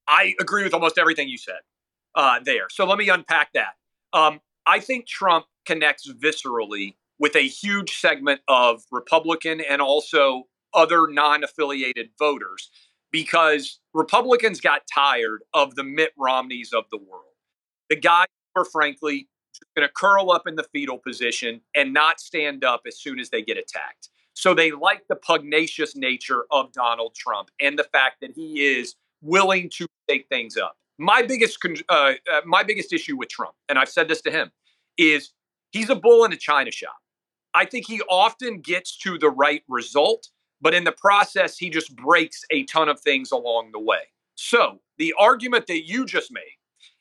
[0.07, 1.59] I agree with almost everything you said
[2.15, 2.67] uh, there.
[2.69, 3.73] So let me unpack that.
[4.13, 10.43] Um, I think Trump connects viscerally with a huge segment of Republican and also
[10.73, 12.69] other non affiliated voters
[13.11, 17.23] because Republicans got tired of the Mitt Romneys of the world.
[17.89, 19.29] The guys were, frankly,
[19.75, 23.29] going to curl up in the fetal position and not stand up as soon as
[23.29, 24.09] they get attacked.
[24.33, 28.95] So they like the pugnacious nature of Donald Trump and the fact that he is
[29.25, 30.77] willing to take things up.
[30.97, 31.57] My biggest
[31.89, 34.51] uh, uh, my biggest issue with Trump, and I've said this to him,
[34.97, 35.31] is
[35.71, 36.95] he's a bull in a china shop.
[37.53, 40.29] I think he often gets to the right result,
[40.61, 44.11] but in the process, he just breaks a ton of things along the way.
[44.35, 46.57] So the argument that you just made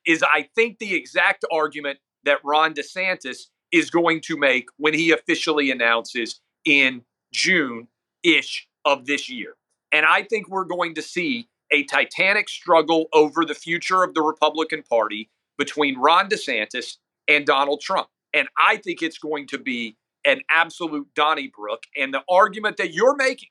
[0.07, 5.11] is, I think, the exact argument that Ron DeSantis is going to make when he
[5.11, 7.03] officially announces in
[7.33, 7.89] June
[8.23, 9.55] ish of this year.
[9.93, 14.23] And I think we're going to see a titanic struggle over the future of the
[14.23, 16.97] Republican Party between Ron DeSantis
[17.29, 18.09] and Donald Trump.
[18.33, 21.85] And I think it's going to be an absolute Donnybrook.
[21.97, 23.51] And the argument that you're making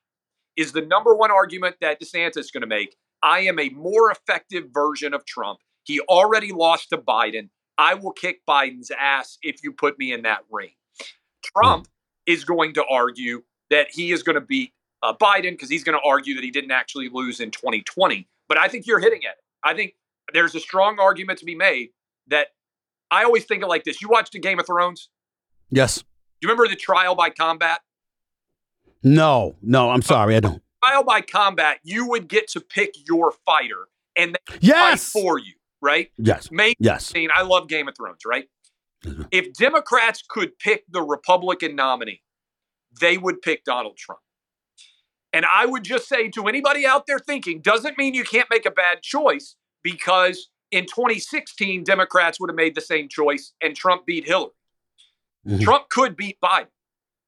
[0.58, 2.96] is the number one argument that DeSantis is going to make.
[3.22, 5.60] I am a more effective version of Trump.
[5.84, 7.50] He already lost to Biden.
[7.78, 10.72] I will kick Biden's ass if you put me in that ring.
[11.44, 11.88] Trump
[12.26, 14.74] is going to argue that he is going to beat
[15.04, 18.28] uh, Biden because he's going to argue that he didn't actually lose in 2020.
[18.48, 19.36] But I think you're hitting it.
[19.64, 19.96] I think
[20.34, 21.90] there's a strong argument to be made
[22.28, 22.48] that
[23.12, 24.02] I always think of like this.
[24.02, 25.10] You watched the Game of Thrones?
[25.70, 26.00] Yes.
[26.00, 26.06] Do
[26.42, 27.82] you remember the trial by combat?
[29.04, 30.64] No, no, I'm sorry, I don't.
[30.84, 35.12] Trial by combat, you would get to pick your fighter and yes!
[35.12, 36.10] fight for you, right?
[36.18, 36.50] Yes.
[36.52, 37.06] Make yes.
[37.06, 37.30] Scene.
[37.34, 38.46] I love Game of Thrones, right?
[39.06, 39.24] Mm-hmm.
[39.32, 42.22] If Democrats could pick the Republican nominee,
[43.02, 44.22] they would pick Donald Trump.
[45.34, 48.66] And I would just say to anybody out there thinking, doesn't mean you can't make
[48.68, 54.06] a bad choice because in 2016, Democrats would have made the same choice and Trump
[54.06, 54.52] beat Hillary.
[55.46, 55.64] Mm-hmm.
[55.64, 56.68] Trump could beat Biden.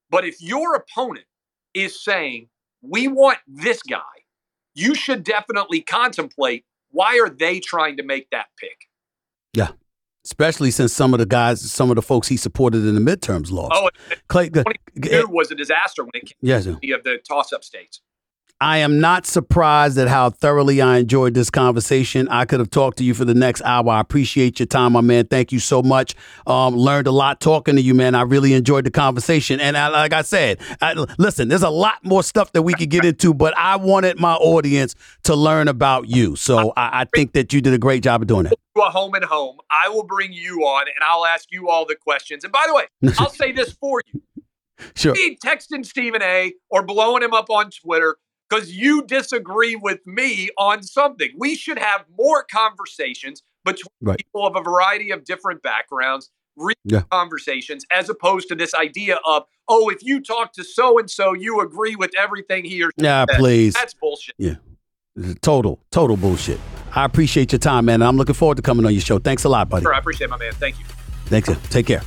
[0.10, 1.26] But if your opponent
[1.74, 2.48] is saying,
[2.82, 4.02] we want this guy,
[4.76, 8.88] you should definitely contemplate why are they trying to make that pick?
[9.54, 9.70] Yeah.
[10.26, 13.52] Especially since some of the guys, some of the folks he supported in the midterms
[13.52, 13.74] lost.
[13.76, 13.90] Oh,
[14.28, 14.66] Clay, it
[15.12, 18.02] eh, was a disaster when it came yes, to the, of the toss-up states.
[18.66, 22.28] I am not surprised at how thoroughly I enjoyed this conversation.
[22.30, 23.88] I could have talked to you for the next hour.
[23.90, 25.28] I appreciate your time, my man.
[25.28, 26.16] Thank you so much.
[26.48, 28.16] Um, learned a lot talking to you, man.
[28.16, 29.60] I really enjoyed the conversation.
[29.60, 32.90] And I, like I said, I, listen, there's a lot more stuff that we could
[32.90, 34.96] get into, but I wanted my audience
[35.26, 36.36] to learn about you.
[36.36, 38.54] So I, I think that you did a great job of doing that.
[38.78, 39.58] A home and home.
[39.70, 42.44] I will bring you on and I'll ask you all the questions.
[42.44, 44.24] And by the way, I'll say this for you.
[44.96, 45.14] Sure.
[45.14, 48.18] Be texting Stephen A or blowing him up on Twitter
[48.50, 51.30] because you disagree with me on something.
[51.38, 54.18] We should have more conversations between right.
[54.18, 57.02] people of a variety of different backgrounds, real yeah.
[57.12, 61.34] conversations, as opposed to this idea of, oh, if you talk to so and so,
[61.34, 63.74] you agree with everything he or she Yeah, please.
[63.74, 64.36] That's bullshit.
[64.38, 64.56] Yeah.
[65.42, 66.60] Total, total bullshit.
[66.94, 68.02] I appreciate your time, man.
[68.02, 69.18] I'm looking forward to coming on your show.
[69.18, 69.84] Thanks a lot, buddy.
[69.84, 70.54] Sure, I appreciate it, my man.
[70.54, 70.86] Thank you.
[71.26, 71.48] Thanks.
[71.50, 71.56] You.
[71.70, 72.02] Take care.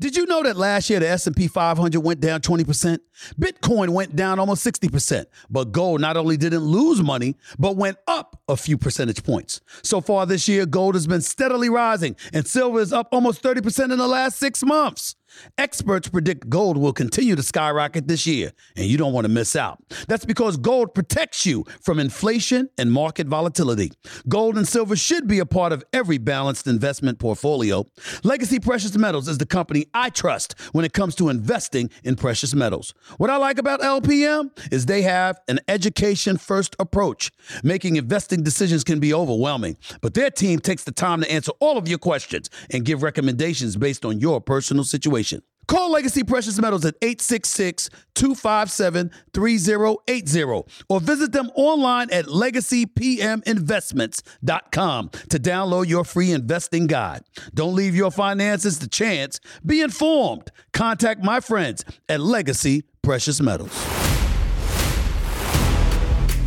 [0.00, 2.98] Did you know that last year the S&P 500 went down 20%?
[3.40, 8.40] Bitcoin went down almost 60%, but gold not only didn't lose money, but went up
[8.46, 9.60] a few percentage points.
[9.82, 13.90] So far this year, gold has been steadily rising and silver is up almost 30%
[13.90, 15.16] in the last 6 months.
[15.56, 19.56] Experts predict gold will continue to skyrocket this year, and you don't want to miss
[19.56, 19.78] out.
[20.06, 23.92] That's because gold protects you from inflation and market volatility.
[24.28, 27.84] Gold and silver should be a part of every balanced investment portfolio.
[28.24, 32.54] Legacy Precious Metals is the company I trust when it comes to investing in precious
[32.54, 32.94] metals.
[33.16, 37.30] What I like about LPM is they have an education first approach.
[37.62, 41.78] Making investing decisions can be overwhelming, but their team takes the time to answer all
[41.78, 44.84] of your questions and give recommendations based on your personal
[45.18, 45.42] situation.
[45.66, 50.42] Call Legacy Precious Metals at 866 257 3080
[50.88, 57.20] or visit them online at legacypminvestments.com to download your free investing guide.
[57.52, 59.40] Don't leave your finances to chance.
[59.64, 60.50] Be informed.
[60.72, 63.74] Contact my friends at Legacy Precious Metals.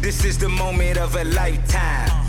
[0.01, 2.20] This is the moment of a lifetime.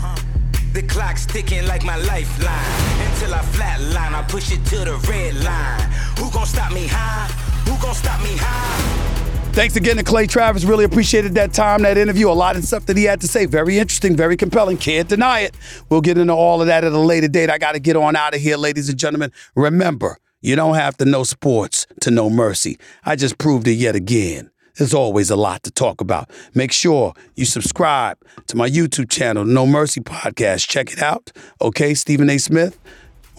[0.73, 3.11] The clock's ticking like my lifeline.
[3.11, 5.81] Until I flatline, I push it to the red line.
[6.17, 7.27] Who gon' stop me high?
[7.69, 9.51] Who gon' stop me high?
[9.53, 10.63] Thanks again to Clay Travis.
[10.63, 12.27] Really appreciated that time, that interview.
[12.27, 13.45] A lot of stuff that he had to say.
[13.45, 14.77] Very interesting, very compelling.
[14.77, 15.55] Can't deny it.
[15.89, 17.51] We'll get into all of that at a later date.
[17.51, 19.31] I got to get on out of here, ladies and gentlemen.
[19.55, 22.79] Remember, you don't have to know sports to know mercy.
[23.05, 24.49] I just proved it yet again.
[24.77, 26.29] There's always a lot to talk about.
[26.55, 28.17] Make sure you subscribe
[28.47, 30.67] to my YouTube channel, Know Mercy Podcast.
[30.67, 31.31] Check it out.
[31.61, 32.39] Okay, Stephen A.
[32.39, 32.79] Smith,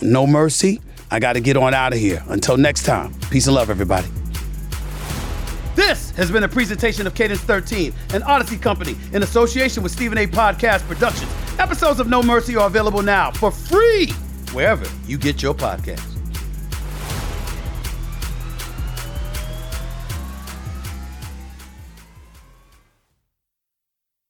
[0.01, 0.81] Know Mercy.
[1.11, 2.23] I got to get on out of here.
[2.29, 4.07] Until next time, peace and love, everybody.
[5.75, 10.19] This has been a presentation of Cadence 13, an Audacy company in association with Stephen
[10.19, 10.27] A.
[10.29, 11.31] Podcast Productions.
[11.59, 14.11] Episodes of Know Mercy are available now for free
[14.53, 16.14] wherever you get your podcasts.